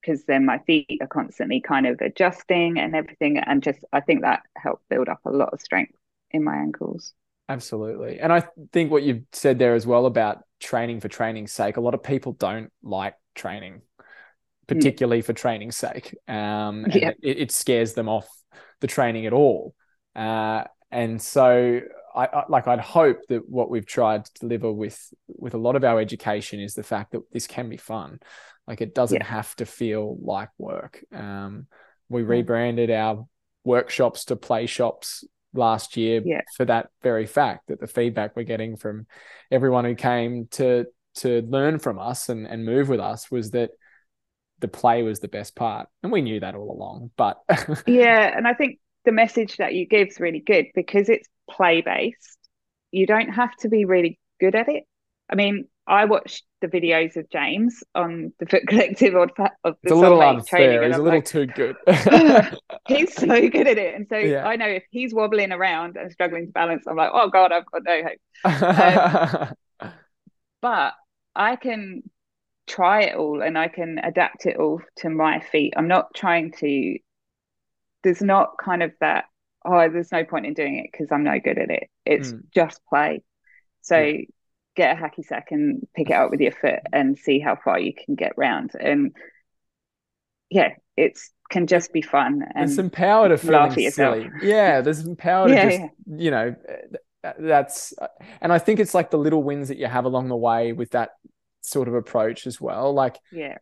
because 0.00 0.24
then 0.24 0.44
my 0.44 0.58
feet 0.60 0.98
are 1.00 1.06
constantly 1.06 1.60
kind 1.60 1.86
of 1.86 2.00
adjusting 2.00 2.78
and 2.78 2.96
everything 2.96 3.38
and 3.38 3.62
just 3.62 3.78
i 3.92 4.00
think 4.00 4.22
that 4.22 4.42
helped 4.56 4.88
build 4.88 5.08
up 5.08 5.20
a 5.24 5.30
lot 5.30 5.52
of 5.52 5.60
strength 5.60 5.94
in 6.30 6.42
my 6.42 6.56
ankles 6.56 7.12
absolutely 7.48 8.18
and 8.18 8.32
i 8.32 8.42
think 8.72 8.90
what 8.90 9.02
you've 9.02 9.22
said 9.32 9.58
there 9.58 9.74
as 9.74 9.86
well 9.86 10.06
about 10.06 10.42
training 10.58 11.00
for 11.00 11.08
training's 11.08 11.52
sake 11.52 11.76
a 11.76 11.80
lot 11.80 11.94
of 11.94 12.02
people 12.02 12.32
don't 12.32 12.72
like 12.82 13.14
training 13.34 13.82
particularly 14.66 15.20
mm. 15.20 15.24
for 15.24 15.32
training's 15.32 15.76
sake 15.76 16.16
um 16.28 16.86
yeah. 16.90 17.10
it, 17.22 17.38
it, 17.38 17.52
scares 17.52 17.92
them 17.92 18.08
off 18.08 18.28
the 18.80 18.86
training 18.86 19.26
at 19.26 19.32
all 19.32 19.74
uh 20.16 20.64
and 20.90 21.20
so 21.20 21.80
I, 22.14 22.26
I, 22.26 22.44
like 22.48 22.68
I'd 22.68 22.80
hope 22.80 23.18
that 23.28 23.48
what 23.48 23.70
we've 23.70 23.86
tried 23.86 24.24
to 24.24 24.32
deliver 24.40 24.72
with 24.72 25.12
with 25.28 25.54
a 25.54 25.58
lot 25.58 25.76
of 25.76 25.84
our 25.84 26.00
education 26.00 26.60
is 26.60 26.74
the 26.74 26.82
fact 26.82 27.12
that 27.12 27.22
this 27.32 27.46
can 27.46 27.68
be 27.68 27.76
fun. 27.76 28.20
Like 28.66 28.80
it 28.80 28.94
doesn't 28.94 29.20
yeah. 29.20 29.26
have 29.26 29.54
to 29.56 29.66
feel 29.66 30.16
like 30.22 30.50
work. 30.58 31.04
Um, 31.12 31.66
we 32.08 32.22
rebranded 32.22 32.90
our 32.90 33.26
workshops 33.64 34.26
to 34.26 34.36
play 34.36 34.66
shops 34.66 35.24
last 35.54 35.96
year 35.96 36.22
yeah. 36.24 36.40
for 36.56 36.64
that 36.64 36.88
very 37.02 37.26
fact 37.26 37.68
that 37.68 37.80
the 37.80 37.86
feedback 37.86 38.34
we're 38.34 38.42
getting 38.42 38.76
from 38.76 39.06
everyone 39.50 39.84
who 39.84 39.94
came 39.94 40.46
to 40.52 40.86
to 41.14 41.42
learn 41.42 41.78
from 41.78 41.98
us 41.98 42.28
and, 42.28 42.46
and 42.46 42.64
move 42.64 42.88
with 42.88 43.00
us 43.00 43.30
was 43.30 43.50
that 43.50 43.70
the 44.60 44.68
play 44.68 45.02
was 45.02 45.20
the 45.20 45.28
best 45.28 45.54
part. 45.54 45.88
And 46.02 46.10
we 46.10 46.22
knew 46.22 46.40
that 46.40 46.54
all 46.54 46.70
along. 46.70 47.10
But 47.16 47.38
yeah, 47.86 48.34
and 48.34 48.48
I 48.48 48.54
think 48.54 48.78
the 49.04 49.12
message 49.12 49.56
that 49.58 49.74
you 49.74 49.86
give 49.86 50.08
is 50.08 50.20
really 50.20 50.40
good 50.40 50.66
because 50.74 51.08
it's 51.08 51.28
play 51.50 51.80
based. 51.80 52.38
You 52.90 53.06
don't 53.06 53.30
have 53.30 53.54
to 53.58 53.68
be 53.68 53.84
really 53.84 54.18
good 54.40 54.54
at 54.54 54.68
it. 54.68 54.84
I 55.30 55.34
mean, 55.34 55.66
I 55.86 56.04
watched 56.04 56.44
the 56.60 56.68
videos 56.68 57.16
of 57.16 57.28
James 57.28 57.82
on 57.94 58.32
the 58.38 58.46
Foot 58.46 58.66
Collective 58.68 59.14
of, 59.14 59.30
of 59.64 59.76
the 59.82 59.88
it's 59.88 59.92
a 59.92 59.94
little 59.94 60.22
unfair. 60.22 60.84
He's 60.86 60.96
a 60.96 61.02
little 61.02 61.18
like, 61.18 61.24
too 61.24 61.46
good. 61.46 61.76
he's 62.86 63.14
so 63.14 63.48
good 63.48 63.66
at 63.66 63.78
it, 63.78 63.94
and 63.94 64.06
so 64.08 64.16
yeah. 64.16 64.46
I 64.46 64.56
know 64.56 64.68
if 64.68 64.84
he's 64.90 65.12
wobbling 65.12 65.50
around 65.50 65.96
and 65.96 66.12
struggling 66.12 66.46
to 66.46 66.52
balance, 66.52 66.84
I'm 66.86 66.96
like, 66.96 67.10
oh 67.12 67.28
god, 67.30 67.50
I've 67.52 67.66
got 67.66 67.82
no 67.84 68.02
hope. 68.02 69.54
Um, 69.80 69.90
but 70.60 70.94
I 71.34 71.56
can 71.56 72.04
try 72.68 73.02
it 73.02 73.16
all, 73.16 73.42
and 73.42 73.58
I 73.58 73.66
can 73.66 73.98
adapt 73.98 74.46
it 74.46 74.58
all 74.58 74.80
to 74.98 75.10
my 75.10 75.40
feet. 75.40 75.74
I'm 75.76 75.88
not 75.88 76.14
trying 76.14 76.52
to. 76.58 76.98
There's 78.04 78.22
not 78.22 78.52
kind 78.62 78.82
of 78.82 78.92
that. 79.00 79.24
Oh, 79.64 79.88
there's 79.88 80.12
no 80.12 80.24
point 80.24 80.46
in 80.46 80.54
doing 80.54 80.78
it 80.78 80.88
because 80.90 81.08
I'm 81.12 81.24
no 81.24 81.38
good 81.38 81.58
at 81.58 81.70
it. 81.70 81.88
It's 82.04 82.32
mm. 82.32 82.42
just 82.54 82.80
play. 82.86 83.22
So. 83.80 83.98
Yeah 83.98 84.20
get 84.74 84.96
a 84.96 85.00
hacky 85.00 85.24
sack 85.24 85.48
and 85.50 85.86
pick 85.94 86.10
it 86.10 86.14
up 86.14 86.30
with 86.30 86.40
your 86.40 86.52
foot 86.52 86.80
and 86.92 87.18
see 87.18 87.38
how 87.38 87.56
far 87.62 87.78
you 87.78 87.92
can 87.92 88.14
get 88.14 88.32
round. 88.36 88.70
And 88.80 89.14
yeah, 90.50 90.74
it's 90.96 91.30
can 91.50 91.66
just 91.66 91.92
be 91.92 92.02
fun. 92.02 92.42
And 92.54 92.68
there's 92.68 92.76
some 92.76 92.90
power 92.90 93.28
to 93.28 93.38
feeling 93.38 93.90
silly. 93.90 94.30
Yeah, 94.42 94.80
there's 94.80 95.02
some 95.02 95.16
power 95.16 95.48
to 95.48 95.54
yeah, 95.54 95.64
just 95.64 95.78
yeah. 95.78 96.16
you 96.16 96.30
know 96.30 96.54
that's 97.38 97.94
and 98.40 98.52
I 98.52 98.58
think 98.58 98.80
it's 98.80 98.94
like 98.94 99.10
the 99.10 99.18
little 99.18 99.42
wins 99.42 99.68
that 99.68 99.78
you 99.78 99.86
have 99.86 100.04
along 100.04 100.28
the 100.28 100.36
way 100.36 100.72
with 100.72 100.90
that 100.90 101.10
sort 101.60 101.88
of 101.88 101.94
approach 101.94 102.46
as 102.46 102.60
well. 102.60 102.92
Like 102.92 103.18
yeah, 103.30 103.58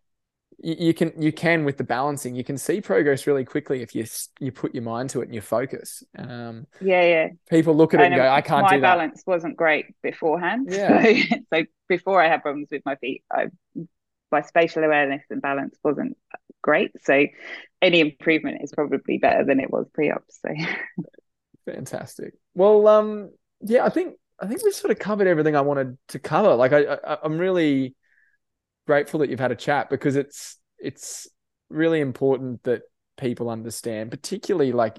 you, 0.62 0.94
can 0.94 1.12
you 1.20 1.32
can 1.32 1.64
with 1.64 1.78
the 1.78 1.84
balancing 1.84 2.34
you 2.34 2.44
can 2.44 2.58
see 2.58 2.80
progress 2.80 3.26
really 3.26 3.44
quickly 3.44 3.82
if 3.82 3.94
you 3.94 4.04
you 4.38 4.52
put 4.52 4.74
your 4.74 4.82
mind 4.82 5.10
to 5.10 5.20
it 5.20 5.26
and 5.26 5.34
you 5.34 5.40
focus. 5.40 6.02
Um, 6.16 6.66
yeah 6.80 7.02
yeah. 7.02 7.28
people 7.48 7.74
look 7.74 7.94
at 7.94 8.00
it 8.00 8.06
and 8.06 8.16
go 8.16 8.28
i 8.28 8.40
can't 8.40 8.68
do 8.68 8.74
it. 8.74 8.76
my 8.76 8.76
do 8.76 8.82
balance 8.82 9.22
wasn't 9.26 9.56
great 9.56 9.86
beforehand. 10.02 10.68
Yeah. 10.70 11.02
so, 11.30 11.36
so 11.52 11.64
before 11.88 12.22
i 12.22 12.28
had 12.28 12.42
problems 12.42 12.68
with 12.70 12.82
my 12.84 12.96
feet 12.96 13.24
I, 13.32 13.48
my 14.30 14.42
spatial 14.42 14.84
awareness 14.84 15.22
and 15.30 15.42
balance 15.42 15.76
wasn't 15.82 16.16
great. 16.62 16.92
So 17.02 17.26
any 17.82 18.00
improvement 18.00 18.62
is 18.62 18.72
probably 18.72 19.18
better 19.18 19.44
than 19.44 19.60
it 19.60 19.70
was 19.70 19.88
pre-op 19.92 20.24
so. 20.28 20.54
Fantastic. 21.66 22.34
Well 22.54 22.86
um 22.86 23.30
yeah 23.62 23.84
i 23.84 23.90
think 23.90 24.14
i 24.40 24.46
think 24.46 24.62
we've 24.64 24.74
sort 24.74 24.90
of 24.90 24.98
covered 24.98 25.26
everything 25.26 25.56
i 25.56 25.60
wanted 25.62 25.96
to 26.08 26.18
cover. 26.18 26.54
Like 26.54 26.72
i, 26.72 26.80
I 26.94 27.18
i'm 27.22 27.38
really 27.38 27.94
grateful 28.86 29.20
that 29.20 29.30
you've 29.30 29.40
had 29.40 29.52
a 29.52 29.56
chat 29.56 29.90
because 29.90 30.16
it's 30.16 30.56
it's 30.78 31.28
really 31.68 32.00
important 32.00 32.62
that 32.64 32.82
people 33.16 33.50
understand, 33.50 34.10
particularly 34.10 34.72
like 34.72 34.98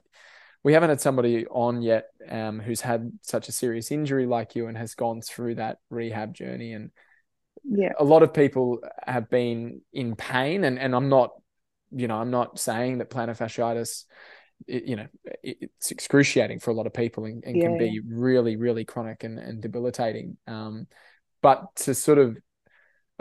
we 0.63 0.73
haven't 0.73 0.89
had 0.89 1.01
somebody 1.01 1.47
on 1.47 1.81
yet 1.81 2.05
um, 2.29 2.59
who's 2.59 2.81
had 2.81 3.11
such 3.21 3.49
a 3.49 3.51
serious 3.51 3.91
injury 3.91 4.25
like 4.27 4.55
you 4.55 4.67
and 4.67 4.77
has 4.77 4.93
gone 4.93 5.21
through 5.21 5.55
that 5.55 5.79
rehab 5.89 6.33
journey. 6.33 6.73
And 6.73 6.91
yeah, 7.63 7.93
a 7.99 8.03
lot 8.03 8.23
of 8.23 8.33
people 8.33 8.79
have 9.05 9.29
been 9.29 9.81
in 9.91 10.15
pain, 10.15 10.63
and 10.63 10.79
and 10.79 10.95
I'm 10.95 11.09
not, 11.09 11.31
you 11.91 12.07
know, 12.07 12.17
I'm 12.17 12.31
not 12.31 12.59
saying 12.59 12.99
that 12.99 13.09
plantar 13.09 13.37
fasciitis. 13.37 14.05
It, 14.67 14.83
you 14.83 14.95
know, 14.95 15.07
it's 15.41 15.89
excruciating 15.89 16.59
for 16.59 16.69
a 16.69 16.75
lot 16.75 16.85
of 16.85 16.93
people 16.93 17.25
and, 17.25 17.43
and 17.43 17.57
yeah. 17.57 17.63
can 17.63 17.79
be 17.79 17.99
really, 18.07 18.57
really 18.57 18.85
chronic 18.85 19.23
and, 19.23 19.39
and 19.39 19.59
debilitating. 19.59 20.37
Um, 20.45 20.85
but 21.41 21.75
to 21.77 21.95
sort 21.95 22.19
of 22.19 22.37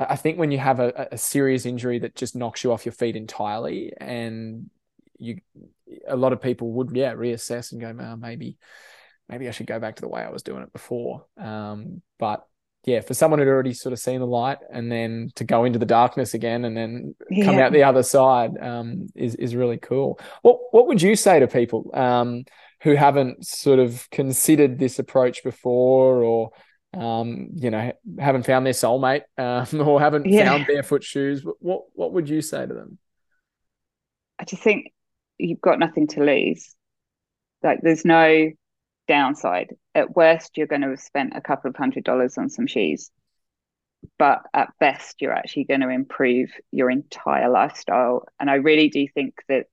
I 0.09 0.17
think 0.17 0.39
when 0.39 0.51
you 0.51 0.59
have 0.59 0.81
a, 0.81 1.09
a 1.13 1.19
serious 1.19 1.67
injury 1.67 1.99
that 2.01 2.17
just 2.17 2.35
knocks 2.35 2.65
you 2.65 2.73
off 2.73 2.87
your 2.87 2.93
feet 2.93 3.17
entirely, 3.17 3.93
and 3.99 4.71
you, 5.19 5.41
a 6.09 6.17
lot 6.17 6.33
of 6.33 6.41
people 6.41 6.73
would 6.73 6.97
yeah 6.97 7.13
reassess 7.13 7.73
and 7.73 7.81
go, 7.81 7.95
oh, 8.03 8.17
maybe, 8.17 8.57
maybe 9.29 9.47
I 9.47 9.51
should 9.51 9.67
go 9.67 9.79
back 9.79 9.97
to 9.97 10.03
the 10.03 10.09
way 10.09 10.23
I 10.23 10.31
was 10.31 10.43
doing 10.43 10.63
it 10.63 10.73
before. 10.73 11.27
Um, 11.37 12.01
but 12.19 12.47
yeah, 12.85 13.01
for 13.01 13.13
someone 13.13 13.39
who'd 13.39 13.49
already 13.49 13.75
sort 13.75 13.93
of 13.93 13.99
seen 13.99 14.21
the 14.21 14.27
light 14.27 14.59
and 14.73 14.91
then 14.91 15.31
to 15.35 15.45
go 15.45 15.65
into 15.65 15.79
the 15.79 15.85
darkness 15.85 16.33
again 16.33 16.65
and 16.65 16.75
then 16.75 17.15
yeah. 17.31 17.45
come 17.45 17.59
out 17.59 17.73
the 17.73 17.83
other 17.83 18.03
side 18.03 18.53
um, 18.59 19.09
is 19.15 19.35
is 19.35 19.55
really 19.55 19.77
cool. 19.77 20.19
What 20.43 20.59
what 20.71 20.87
would 20.87 21.03
you 21.03 21.15
say 21.15 21.41
to 21.41 21.47
people 21.47 21.91
um, 21.95 22.45
who 22.83 22.95
haven't 22.95 23.47
sort 23.47 23.81
of 23.81 24.09
considered 24.11 24.79
this 24.79 24.99
approach 24.99 25.45
before 25.45 26.23
or 26.23 26.53
um, 26.97 27.51
you 27.55 27.71
know, 27.71 27.93
haven't 28.19 28.47
found 28.47 28.67
their 28.67 28.73
soulmate 28.73 29.23
um, 29.39 29.81
or 29.87 30.01
haven't 30.01 30.27
yeah. 30.27 30.45
found 30.45 30.67
barefoot 30.67 31.05
shoes, 31.05 31.45
what 31.61 31.83
what 31.95 32.13
would 32.13 32.29
you 32.29 32.43
say 32.43 32.67
to 32.67 32.75
them? 32.75 32.99
I 34.39 34.45
just 34.45 34.63
think 34.63 34.93
you've 35.39 35.61
got 35.61 35.79
nothing 35.79 36.07
to 36.09 36.25
lose. 36.25 36.75
Like 37.63 37.81
there's 37.83 38.05
no 38.05 38.51
downside. 39.07 39.75
At 39.95 40.17
worst, 40.17 40.57
you're 40.57 40.67
going 40.67 40.83
to 40.83 40.91
have 40.91 41.01
spent 41.01 41.37
a 41.37 41.41
couple 41.41 41.69
of 41.69 41.77
hundred 41.77 42.05
dollars 42.05 42.39
on 42.39 42.49
some 42.49 42.67
shoes, 42.67 43.11
but 44.19 44.41
at 44.55 44.71
best, 44.81 45.21
you're 45.21 45.33
actually 45.33 45.65
going 45.65 45.81
to 45.81 45.89
improve 45.89 46.51
your 46.73 46.91
entire 46.91 47.51
lifestyle. 47.51 48.25
And 48.39 48.51
I 48.51 48.55
really 48.55 48.89
do 48.89 49.07
think 49.13 49.35
that 49.49 49.67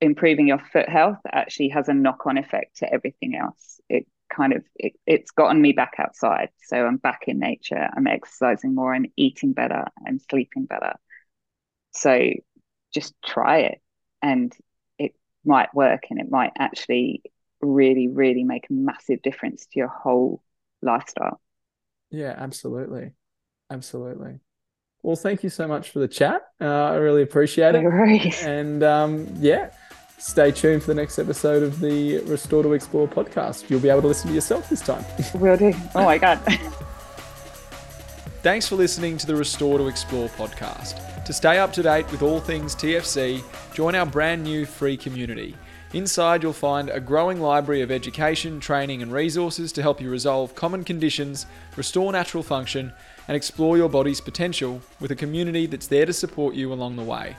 improving 0.00 0.46
your 0.46 0.58
foot 0.58 0.88
health 0.88 1.18
actually 1.30 1.70
has 1.70 1.88
a 1.88 1.94
knock-on 1.94 2.38
effect 2.38 2.78
to 2.78 2.92
everything 2.92 3.36
else. 3.36 3.80
It 3.88 4.06
kind 4.34 4.52
of 4.52 4.64
it, 4.74 4.94
it's 5.06 5.30
gotten 5.30 5.60
me 5.60 5.72
back 5.72 5.94
outside. 5.98 6.50
So 6.64 6.84
i'm 6.84 6.96
back 6.96 7.24
in 7.26 7.38
nature. 7.38 7.88
I'm 7.96 8.06
exercising 8.06 8.74
more. 8.74 8.94
I'm 8.94 9.06
eating 9.16 9.52
better. 9.52 9.84
I'm 10.06 10.18
sleeping 10.30 10.66
better. 10.66 10.94
So 11.92 12.30
just 12.92 13.14
try 13.24 13.60
it. 13.60 13.80
And 14.22 14.54
it 14.98 15.14
might 15.44 15.74
work 15.74 16.04
and 16.10 16.20
it 16.20 16.30
might 16.30 16.52
actually 16.58 17.22
really 17.60 18.08
really 18.08 18.44
make 18.44 18.66
a 18.68 18.72
massive 18.72 19.22
difference 19.22 19.66
to 19.66 19.78
your 19.78 19.88
whole 19.88 20.42
lifestyle. 20.82 21.40
Yeah 22.10 22.34
absolutely. 22.36 23.12
Absolutely. 23.70 24.38
Well 25.02 25.16
thank 25.16 25.42
you 25.42 25.50
so 25.50 25.66
much 25.66 25.90
for 25.90 26.00
the 26.00 26.08
chat. 26.08 26.42
Uh, 26.60 26.66
i 26.66 26.94
really 26.96 27.22
appreciate 27.22 27.74
it. 27.74 27.82
And 28.42 28.82
um, 28.82 29.28
yeah 29.38 29.70
stay 30.18 30.50
tuned 30.50 30.82
for 30.82 30.88
the 30.88 30.94
next 30.94 31.18
episode 31.18 31.62
of 31.62 31.80
the 31.80 32.18
Restore 32.20 32.62
to 32.62 32.72
Explore 32.72 33.08
podcast. 33.08 33.68
You'll 33.68 33.80
be 33.80 33.88
able 33.88 34.02
to 34.02 34.08
listen 34.08 34.28
to 34.28 34.34
yourself 34.34 34.68
this 34.68 34.80
time. 34.80 35.04
Will 35.34 35.56
do. 35.56 35.72
Oh 35.94 36.04
my 36.04 36.18
God. 36.18 36.38
Thanks 38.42 38.68
for 38.68 38.76
listening 38.76 39.16
to 39.18 39.26
the 39.26 39.34
Restore 39.34 39.78
to 39.78 39.88
Explore 39.88 40.28
podcast. 40.28 41.24
To 41.24 41.32
stay 41.32 41.58
up 41.58 41.72
to 41.72 41.82
date 41.82 42.10
with 42.12 42.22
all 42.22 42.38
things 42.40 42.76
TFC, 42.76 43.42
join 43.74 43.94
our 43.94 44.06
brand 44.06 44.44
new 44.44 44.64
free 44.64 44.96
community. 44.96 45.56
Inside, 45.92 46.42
you'll 46.42 46.52
find 46.52 46.90
a 46.90 47.00
growing 47.00 47.40
library 47.40 47.80
of 47.80 47.90
education, 47.90 48.60
training, 48.60 49.02
and 49.02 49.12
resources 49.12 49.72
to 49.72 49.82
help 49.82 50.00
you 50.00 50.10
resolve 50.10 50.54
common 50.54 50.84
conditions, 50.84 51.46
restore 51.76 52.12
natural 52.12 52.42
function, 52.42 52.92
and 53.28 53.36
explore 53.36 53.76
your 53.76 53.88
body's 53.88 54.20
potential 54.20 54.80
with 55.00 55.10
a 55.10 55.16
community 55.16 55.66
that's 55.66 55.86
there 55.86 56.06
to 56.06 56.12
support 56.12 56.54
you 56.54 56.72
along 56.72 56.96
the 56.96 57.02
way. 57.02 57.36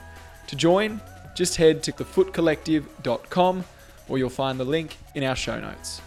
To 0.48 0.56
join, 0.56 1.00
just 1.38 1.54
head 1.54 1.84
to 1.84 1.92
thefootcollective.com 1.92 3.64
or 4.08 4.18
you'll 4.18 4.28
find 4.28 4.58
the 4.58 4.64
link 4.64 4.96
in 5.14 5.22
our 5.22 5.36
show 5.36 5.60
notes. 5.60 6.02